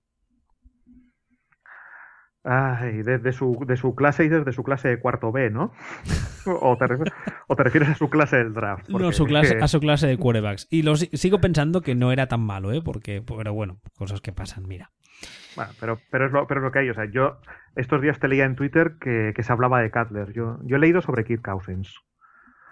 [2.52, 5.72] Ay, desde su, de su clase y desde su clase de cuarto B, ¿no?
[6.46, 6.88] o, te
[7.62, 8.88] refieres, a su clase del draft.
[8.88, 10.66] No, su clase, a su clase de quarterbacks.
[10.68, 12.82] Y lo, sigo pensando que no era tan malo, ¿eh?
[12.82, 14.90] Porque, pero bueno, cosas que pasan, mira.
[15.54, 16.90] Bueno, pero, pero, es lo, pero es lo que hay.
[16.90, 17.38] O sea, yo
[17.76, 20.32] estos días te leía en Twitter que, se hablaba de Cutler.
[20.32, 22.00] Yo, yo he leído sobre Kirk Cousins.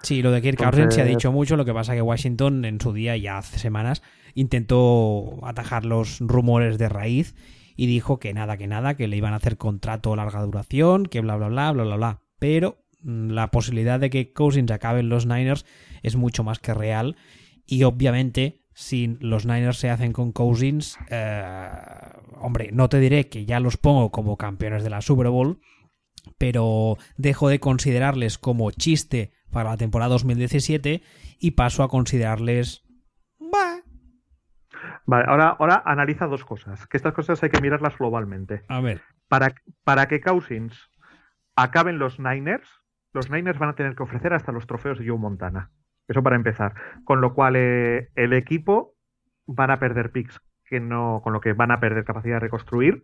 [0.02, 1.56] Sí, lo de Kirk Cousins se ha dicho mucho.
[1.56, 4.02] Lo que pasa que Washington en su día, ya hace semanas,
[4.34, 7.36] intentó atajar los rumores de raíz
[7.78, 11.20] y dijo que nada, que nada, que le iban a hacer contrato larga duración, que
[11.20, 12.22] bla, bla, bla, bla, bla, bla.
[12.40, 15.64] Pero mm, la posibilidad de que Cousins acabe en los Niners
[16.02, 17.14] es mucho más que real.
[17.66, 21.68] Y obviamente si los Niners se hacen con Cousins, eh,
[22.40, 25.60] hombre, no te diré que ya los pongo como campeones de la Super Bowl,
[26.36, 31.00] pero dejo de considerarles como chiste para la temporada 2017
[31.38, 32.87] y paso a considerarles...
[35.08, 38.64] Vale, ahora, ahora analiza dos cosas, que estas cosas hay que mirarlas globalmente.
[38.68, 39.00] A ver.
[39.26, 40.90] Para, para que Cousins
[41.56, 42.68] acaben los Niners,
[43.14, 45.70] los Niners van a tener que ofrecer hasta los trofeos de Joe Montana.
[46.08, 46.74] Eso para empezar.
[47.04, 48.96] Con lo cual eh, el equipo
[49.46, 53.02] van a perder picks que no, con lo que van a perder capacidad de reconstruir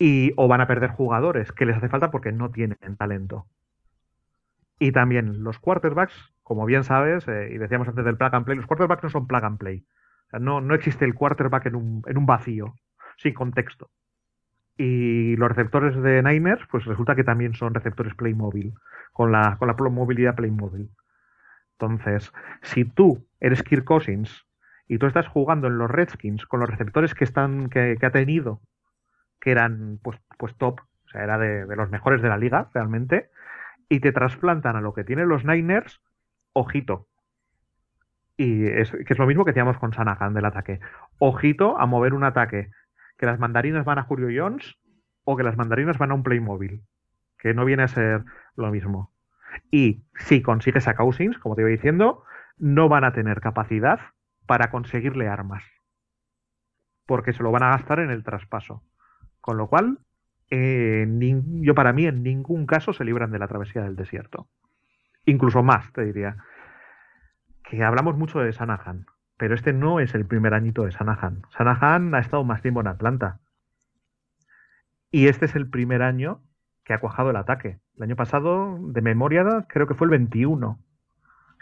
[0.00, 3.46] y o van a perder jugadores que les hace falta porque no tienen talento.
[4.80, 8.56] Y también los quarterbacks, como bien sabes, eh, y decíamos antes del plug and play,
[8.56, 9.86] los quarterbacks no son plug and play.
[10.32, 12.74] No, no existe el quarterback en un, en un vacío,
[13.16, 13.90] sin contexto.
[14.78, 18.74] Y los receptores de Niners, pues resulta que también son receptores Playmobil,
[19.12, 20.90] con la, con la movilidad Playmobil.
[21.78, 24.46] Entonces, si tú eres Kirk Cousins
[24.88, 28.60] y tú estás jugando en los Redskins con los receptores que están que, ha tenido,
[29.40, 33.30] que eran pues, pues top, o sea, era de, los mejores de la liga realmente,
[33.88, 36.00] y te trasplantan a lo que tienen los Niners,
[36.52, 37.06] ojito.
[38.36, 40.80] Y es que es lo mismo que decíamos con Sanahan del ataque.
[41.18, 42.70] Ojito a mover un ataque.
[43.16, 44.76] Que las mandarinas van a Julio Jones
[45.24, 46.82] o que las mandarinas van a un Playmobil.
[47.38, 48.24] Que no viene a ser
[48.56, 49.12] lo mismo.
[49.70, 52.24] Y si consigues a Cousins, como te iba diciendo,
[52.58, 54.00] no van a tener capacidad
[54.46, 55.64] para conseguirle armas.
[57.06, 58.82] Porque se lo van a gastar en el traspaso.
[59.40, 59.98] Con lo cual,
[60.50, 61.06] eh,
[61.60, 64.48] yo para mí en ningún caso se libran de la travesía del desierto.
[65.24, 66.36] Incluso más, te diría.
[67.68, 69.06] Que hablamos mucho de Sanahan,
[69.36, 71.42] pero este no es el primer añito de Sanahan.
[71.56, 73.40] Sanahan ha estado más tiempo en Atlanta.
[75.10, 76.42] Y este es el primer año
[76.84, 77.80] que ha cuajado el ataque.
[77.96, 80.78] El año pasado, de memoria, creo que fue el 21.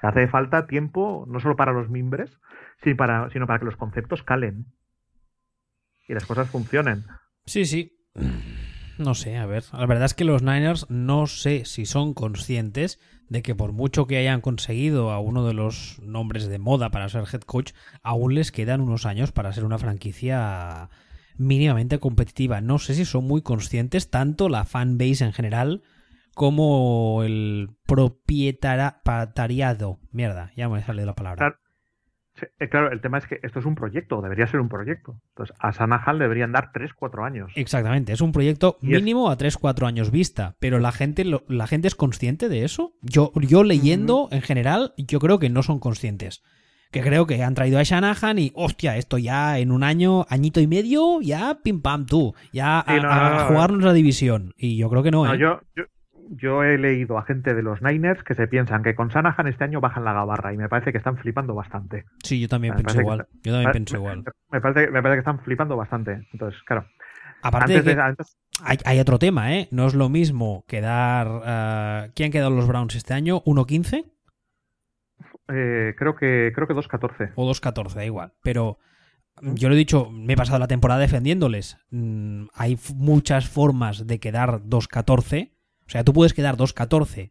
[0.02, 2.38] hace falta tiempo no solo para los mimbres,
[2.82, 4.66] sino para, sino para que los conceptos calen
[6.06, 7.04] y las cosas funcionen.
[7.46, 7.96] Sí, sí.
[8.98, 9.64] No sé, a ver.
[9.72, 14.06] La verdad es que los Niners no sé si son conscientes de que por mucho
[14.06, 17.72] que hayan conseguido a uno de los nombres de moda para ser head coach,
[18.02, 20.90] aún les quedan unos años para ser una franquicia
[21.36, 22.60] mínimamente competitiva.
[22.60, 25.82] No sé si son muy conscientes, tanto la fanbase en general
[26.34, 29.98] como el propietariado.
[30.12, 31.58] Mierda, ya me sale la palabra.
[32.58, 35.16] Eh, claro, el tema es que esto es un proyecto, debería ser un proyecto.
[35.30, 37.52] Entonces, a Sanahan deberían dar 3-4 años.
[37.56, 41.94] Exactamente, es un proyecto mínimo a 3-4 años vista, pero la gente, la gente es
[41.94, 42.92] consciente de eso.
[43.02, 46.42] Yo, yo leyendo, en general, yo creo que no son conscientes.
[46.90, 50.60] Que creo que han traído a Shanahan y, hostia, esto ya en un año, añito
[50.60, 54.54] y medio, ya pim pam tú, ya a, jugarnos la división.
[54.56, 55.26] Y yo creo que no.
[55.26, 55.36] ¿eh?
[55.36, 55.84] yo, yo
[56.64, 59.80] he leído a gente de los Niners que se piensan que con Sanahan este año
[59.80, 62.04] bajan la gabarra y me parece que están flipando bastante.
[62.22, 63.26] Sí, yo también pienso igual.
[63.42, 64.24] yo también pienso igual.
[64.50, 66.26] Me parece, me parece que están flipando bastante.
[66.32, 66.86] Entonces, claro.
[67.42, 68.14] Aparte de
[68.62, 69.68] hay, otro tema, ¿eh?
[69.70, 71.26] No es lo mismo quedar...
[71.26, 73.42] Uh, ¿Quién han quedado los Browns este año?
[73.44, 74.04] ¿1-15?
[75.48, 77.32] Eh, creo que creo que 2-14.
[77.34, 78.32] O 2-14, da igual.
[78.42, 78.78] Pero
[79.42, 81.78] yo lo he dicho, me he pasado la temporada defendiéndoles.
[81.90, 85.53] Mm, hay muchas formas de quedar 2-14
[85.86, 87.30] o sea, tú puedes quedar 2-14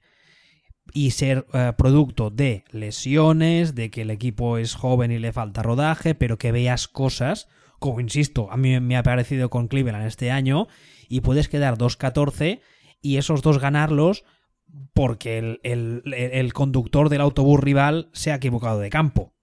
[0.94, 5.64] y ser eh, producto de lesiones, de que el equipo es joven y le falta
[5.64, 7.48] rodaje, pero que veas cosas,
[7.80, 10.68] como insisto, a mí me ha parecido con Cleveland este año,
[11.08, 12.62] y puedes quedar 2-14
[13.02, 14.24] y esos dos ganarlos
[14.94, 19.34] porque el, conductor del autobús rival se ha equivocado de campo.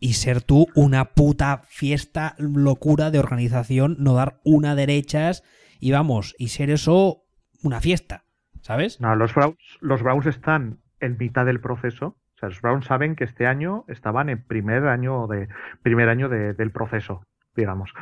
[0.00, 5.42] Y ser tú una puta fiesta, locura de organización, no dar una derechas
[5.80, 7.24] y vamos, y ser eso
[7.62, 8.27] una fiesta.
[8.68, 9.00] ¿Sabes?
[9.00, 12.18] No, los Browns, los Browns están en mitad del proceso.
[12.36, 15.48] O sea, los Browns saben que este año estaban en primer año de
[15.82, 17.22] primer año del proceso,
[17.56, 17.92] digamos.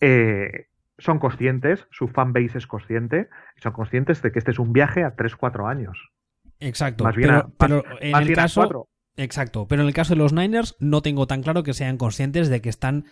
[0.00, 5.02] Eh, son conscientes, su fanbase es consciente, son conscientes de que este es un viaje
[5.02, 5.98] a 3-4 años.
[6.60, 7.04] Exacto.
[7.58, 8.88] pero, en el caso.
[9.16, 9.66] Exacto.
[9.68, 12.60] Pero en el caso de los Niners, no tengo tan claro que sean conscientes de
[12.60, 13.06] que están,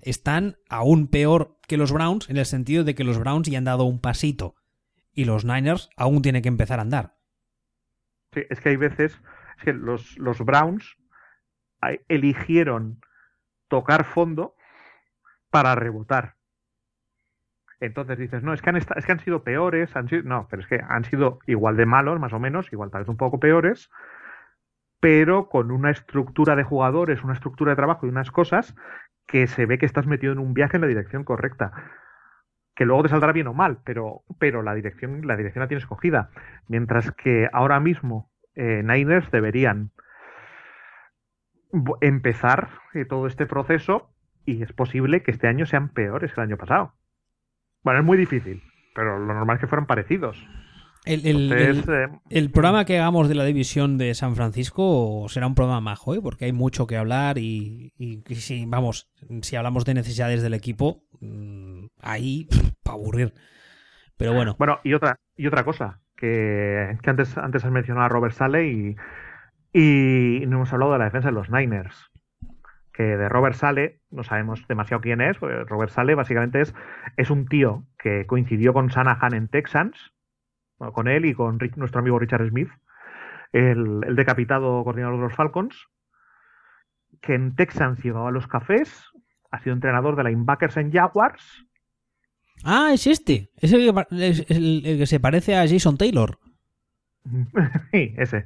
[0.00, 3.64] están aún peor que los Browns, en el sentido de que los Browns ya han
[3.64, 4.56] dado un pasito
[5.12, 7.14] y los Niners aún tienen que empezar a andar.
[8.32, 9.20] Sí, es que hay veces,
[9.58, 10.96] es que los, Browns
[12.08, 13.00] eligieron
[13.68, 14.54] tocar fondo
[15.50, 16.36] para rebotar.
[17.80, 20.62] Entonces dices, no, es que han, es que han sido peores, han sido, no, pero
[20.62, 23.38] es que han sido igual de malos, más o menos, igual tal vez un poco
[23.38, 23.88] peores,
[25.00, 28.74] pero con una estructura de jugadores, una estructura de trabajo y unas cosas
[29.26, 31.72] que se ve que estás metido en un viaje en la dirección correcta
[32.78, 35.82] que luego te saldrá bien o mal, pero, pero la dirección, la dirección la tienes
[35.82, 36.30] escogida.
[36.68, 39.90] Mientras que ahora mismo eh, Niners deberían
[42.00, 44.14] empezar eh, todo este proceso
[44.46, 46.94] y es posible que este año sean peores que el año pasado.
[47.82, 48.62] Bueno, es muy difícil,
[48.94, 50.38] pero lo normal es que fueran parecidos.
[51.04, 51.52] El,
[52.30, 56.20] eh, programa que hagamos de la división de San Francisco será un programa majo, ¿eh?
[56.22, 59.10] porque hay mucho que hablar y, y, si, vamos,
[59.42, 62.46] si hablamos de necesidades del equipo, mm, ahí
[62.82, 63.32] para aburrir.
[64.18, 64.56] Pero bueno.
[64.58, 68.68] Bueno, y otra, y otra cosa, que, que antes, antes has mencionado a Robert Sale
[68.68, 68.96] y,
[69.72, 72.10] y no hemos hablado de la defensa de los Niners.
[72.92, 75.38] Que de Robert Sale no sabemos demasiado quién es.
[75.38, 76.74] Robert Sale básicamente es,
[77.16, 80.12] es un tío que coincidió con Sanahan en Texans,
[80.92, 82.70] con él y con nuestro amigo Richard Smith,
[83.52, 85.86] el, el, decapitado coordinador de los Falcons,
[87.20, 89.10] que en Texans llevaba los cafés,
[89.50, 91.68] ha sido entrenador de linebackers en Jaguars
[92.64, 93.50] Ah, es este.
[93.56, 93.92] Es el
[94.82, 96.38] que, se parece a Jason Taylor.
[97.92, 98.44] Sí, ese.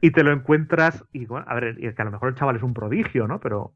[0.00, 1.04] Y te lo encuentras.
[1.12, 3.40] Y bueno, a ver, que a lo mejor el chaval es un prodigio, ¿no?
[3.40, 3.74] Pero.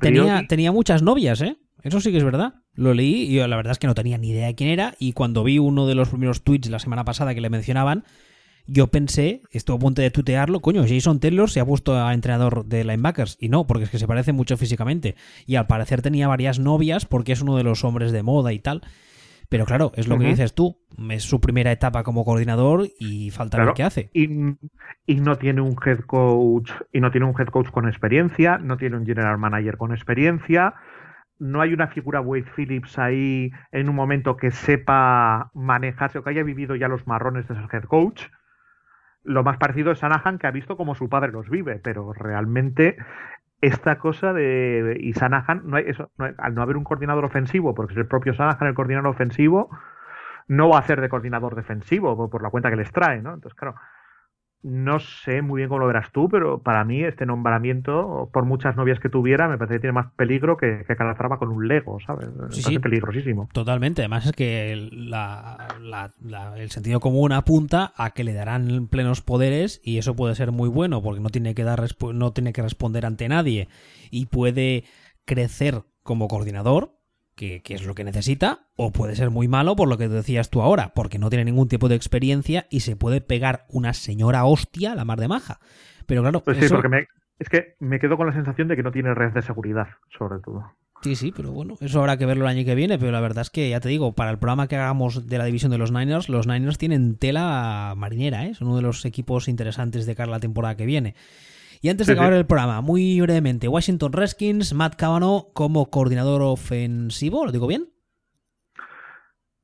[0.00, 1.56] tenía, tenía muchas novias, ¿eh?
[1.82, 2.54] Eso sí que es verdad.
[2.78, 4.94] Lo leí y la verdad es que no tenía ni idea de quién era.
[5.00, 8.04] Y cuando vi uno de los primeros tweets la semana pasada que le mencionaban,
[8.68, 12.66] yo pensé, estuve a punto de tutearlo, coño, Jason Taylor se ha puesto a entrenador
[12.66, 13.36] de linebackers.
[13.40, 15.16] Y no, porque es que se parece mucho físicamente.
[15.44, 18.60] Y al parecer tenía varias novias porque es uno de los hombres de moda y
[18.60, 18.82] tal.
[19.48, 20.76] Pero claro, es lo que dices tú,
[21.10, 24.10] es su primera etapa como coordinador y falta lo que hace.
[24.12, 24.28] Y,
[25.16, 28.98] no tiene un head coach, y no tiene un head coach con experiencia, no tiene
[28.98, 30.74] un general manager con experiencia,
[31.38, 36.30] no hay una figura Wade Phillips ahí en un momento que sepa manejarse o que
[36.30, 38.26] haya vivido ya los marrones de ser head coach.
[39.24, 42.96] lo más parecido es Sanahan que ha visto como su padre los vive, pero realmente
[43.60, 47.92] esta cosa de y Sanahan no hay eso al no haber un coordinador ofensivo porque
[47.92, 49.68] es el propio Sanahan el coordinador ofensivo
[50.46, 53.34] no va a hacer de coordinador defensivo por, por la cuenta que les trae no
[53.34, 53.74] entonces claro
[54.62, 58.76] no sé muy bien cómo lo verás tú, pero para mí este nombramiento, por muchas
[58.76, 61.98] novias que tuviera, me parece que tiene más peligro que, que Calatrava con un Lego,
[62.00, 62.28] ¿sabes?
[62.50, 62.78] Sí, sí, sí.
[62.78, 63.48] peligrosísimo.
[63.52, 64.02] Totalmente.
[64.02, 68.88] Además es que el, la, la, la, el sentido común apunta a que le darán
[68.88, 72.52] plenos poderes y eso puede ser muy bueno porque no tiene que dar no tiene
[72.52, 73.68] que responder ante nadie
[74.10, 74.84] y puede
[75.24, 76.97] crecer como coordinador
[77.38, 80.50] que, que, es lo que necesita, o puede ser muy malo por lo que decías
[80.50, 84.44] tú ahora, porque no tiene ningún tipo de experiencia y se puede pegar una señora
[84.44, 85.60] hostia a la mar de maja.
[86.06, 86.74] Pero claro, pues sí, eso...
[86.74, 87.06] porque me,
[87.38, 89.86] es que me quedo con la sensación de que no tiene red de seguridad,
[90.18, 90.64] sobre todo.
[91.02, 93.42] Sí, sí, pero bueno, eso habrá que verlo el año que viene, pero la verdad
[93.42, 95.92] es que, ya te digo, para el programa que hagamos de la división de los
[95.92, 98.54] Niners, los Niners tienen tela marinera, ¿eh?
[98.54, 101.14] son uno de los equipos interesantes de cara a la temporada que viene.
[101.80, 107.44] Y antes de acabar el programa, muy brevemente, Washington Redskins, Matt Cavanaugh como coordinador ofensivo,
[107.46, 107.88] ¿lo digo bien?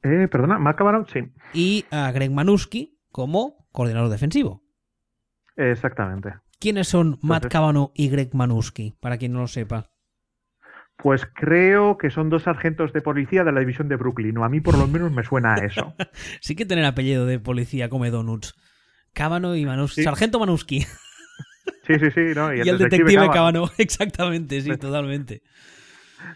[0.03, 1.21] Eh, perdona, Matt Cavanaugh, sí.
[1.53, 4.63] Y a Greg Manuski como coordinador defensivo.
[5.57, 6.35] Exactamente.
[6.61, 9.91] ¿Quiénes son Entonces, Matt Cavanaugh y Greg Manuski, para quien no lo sepa?
[10.97, 14.49] Pues creo que son dos sargentos de policía de la división de Brooklyn, o a
[14.49, 15.95] mí por lo menos me suena a eso.
[16.41, 18.55] sí que tener apellido de policía come donuts.
[19.13, 20.03] Cavanaugh y Manuski.
[20.03, 20.05] Sí.
[20.05, 20.87] Sargento Manuski.
[21.83, 22.33] Sí, sí, sí.
[22.35, 22.53] ¿no?
[22.55, 23.71] Y, el, y el detective, detective Cavanaugh.
[23.79, 25.43] Exactamente, sí, totalmente.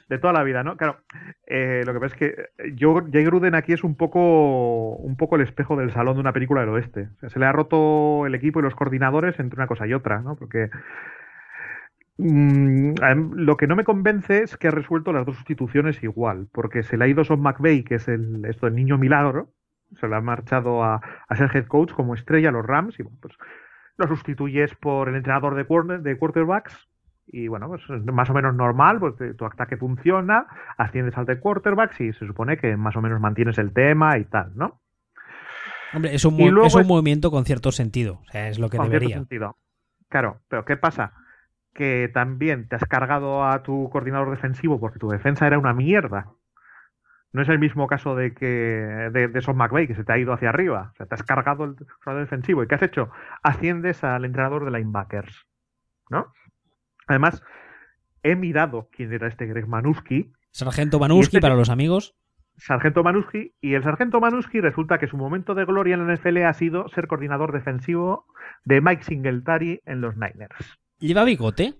[0.09, 0.77] De toda la vida, ¿no?
[0.77, 1.01] Claro,
[1.47, 5.37] eh, lo que pasa es que yo, Jay Gruden aquí es un poco, un poco
[5.37, 7.09] el espejo del salón de una película del oeste.
[7.17, 9.95] O sea, se le ha roto el equipo y los coordinadores entre una cosa y
[9.95, 10.37] otra, ¿no?
[10.37, 10.69] Porque
[12.19, 12.93] mmm,
[13.35, 16.99] lo que no me convence es que ha resuelto las dos sustituciones igual, porque se
[16.99, 19.55] le ha ido Son McVeigh, que es el, esto del niño milagro,
[19.99, 23.05] se le ha marchado a, a ser head coach como estrella a los Rams y
[23.05, 23.35] bueno, pues
[23.99, 26.89] lo sustituyes por el entrenador de, quarter, de quarterbacks
[27.31, 30.47] y bueno, pues es más o menos normal, pues tu ataque funciona,
[30.79, 34.25] asciendes al de quarterbacks y se supone que más o menos mantienes el tema y
[34.25, 34.81] tal, ¿no?
[35.93, 38.79] Hombre, es un, es un es, movimiento con cierto sentido, o sea, es lo que
[38.79, 39.09] con debería.
[39.09, 39.57] Cierto sentido.
[40.09, 41.13] Claro, pero ¿qué pasa?
[41.75, 46.29] Que también te has cargado a tu coordinador defensivo porque tu defensa era una mierda.
[47.39, 50.19] No es el mismo caso de que de, de Son McVay, que se te ha
[50.19, 50.91] ido hacia arriba.
[50.93, 52.65] O sea, te has cargado el jugador defensivo.
[52.65, 53.11] ¿Y qué has hecho?
[53.45, 55.47] Asciendes al entrenador de linebackers.
[56.11, 56.33] ¿No?
[57.07, 57.41] Además,
[58.25, 60.33] he mirado quién era este Greg Manuski.
[60.51, 62.17] Sargento Manuski este, para los amigos.
[62.57, 63.55] Sargento Manuski.
[63.61, 66.89] Y el Sargento Manuski resulta que su momento de gloria en la NFL ha sido
[66.89, 68.27] ser coordinador defensivo
[68.65, 70.77] de Mike Singletary en los Niners.
[70.99, 71.77] ¿Lleva bigote?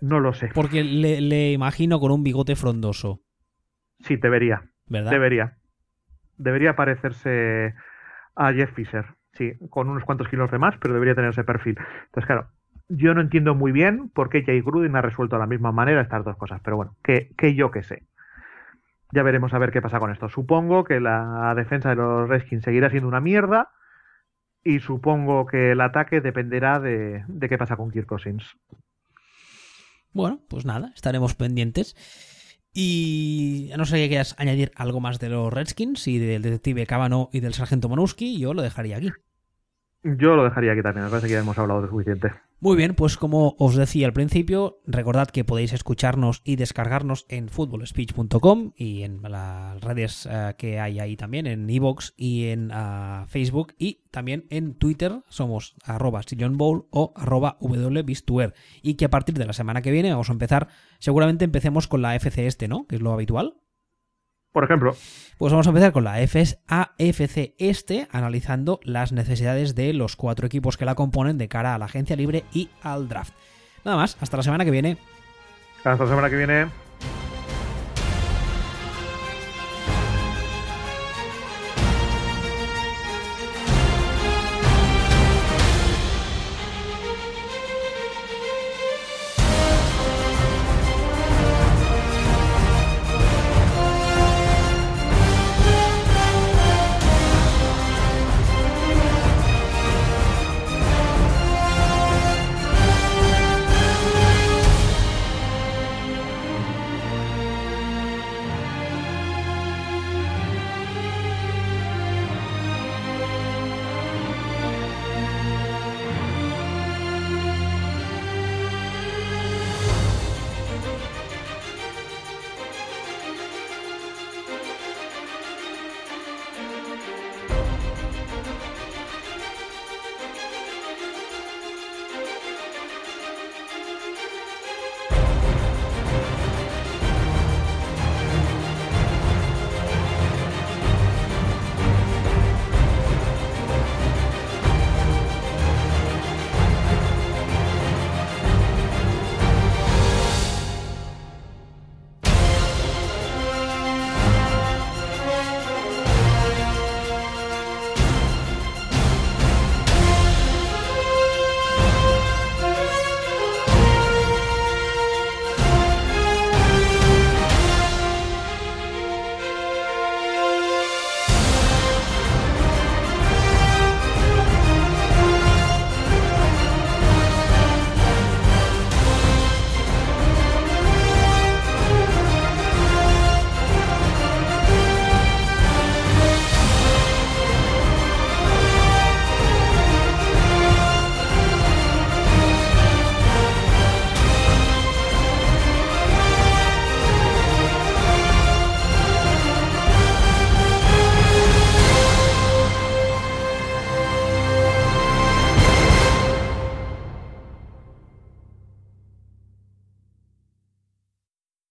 [0.00, 0.50] No lo sé.
[0.52, 3.22] Porque le, le imagino con un bigote frondoso.
[4.00, 4.62] Sí, debería.
[4.86, 5.10] ¿Verdad?
[5.10, 5.56] Debería.
[6.36, 7.74] Debería parecerse
[8.34, 9.06] a Jeff Fisher.
[9.32, 11.76] Sí, con unos cuantos kilos de más, pero debería tener ese perfil.
[12.06, 12.48] Entonces, claro,
[12.88, 16.00] yo no entiendo muy bien por qué Jay Gruden ha resuelto de la misma manera
[16.00, 18.04] estas dos cosas, pero bueno, que, que yo que sé.
[19.12, 20.28] Ya veremos a ver qué pasa con esto.
[20.28, 23.70] Supongo que la defensa de los Redskins seguirá siendo una mierda
[24.64, 28.56] y supongo que el ataque dependerá de, de qué pasa con Kirk Cousins.
[30.12, 31.94] Bueno, pues nada, estaremos pendientes.
[32.78, 37.30] Y no sé si quieras añadir algo más de los Redskins y del detective Cavano
[37.32, 39.12] y del sargento Manuski, yo lo dejaría aquí.
[40.18, 42.30] Yo lo dejaría aquí también, me parece que ya hemos hablado suficiente.
[42.60, 47.48] Muy bien, pues como os decía al principio, recordad que podéis escucharnos y descargarnos en
[47.48, 53.26] footballspeech.com y en las redes uh, que hay ahí también, en Evox y en uh,
[53.26, 56.22] Facebook y también en Twitter somos arroba
[56.52, 60.34] Bowl o arroba wbistuer y que a partir de la semana que viene vamos a
[60.34, 60.68] empezar,
[61.00, 62.86] seguramente empecemos con la FC este, ¿no?
[62.86, 63.56] Que es lo habitual.
[64.56, 64.96] Por ejemplo.
[65.36, 70.78] Pues vamos a empezar con la AFC Este, analizando las necesidades de los cuatro equipos
[70.78, 73.34] que la componen de cara a la agencia libre y al draft.
[73.84, 74.96] Nada más, hasta la semana que viene.
[75.84, 76.85] Hasta la semana que viene.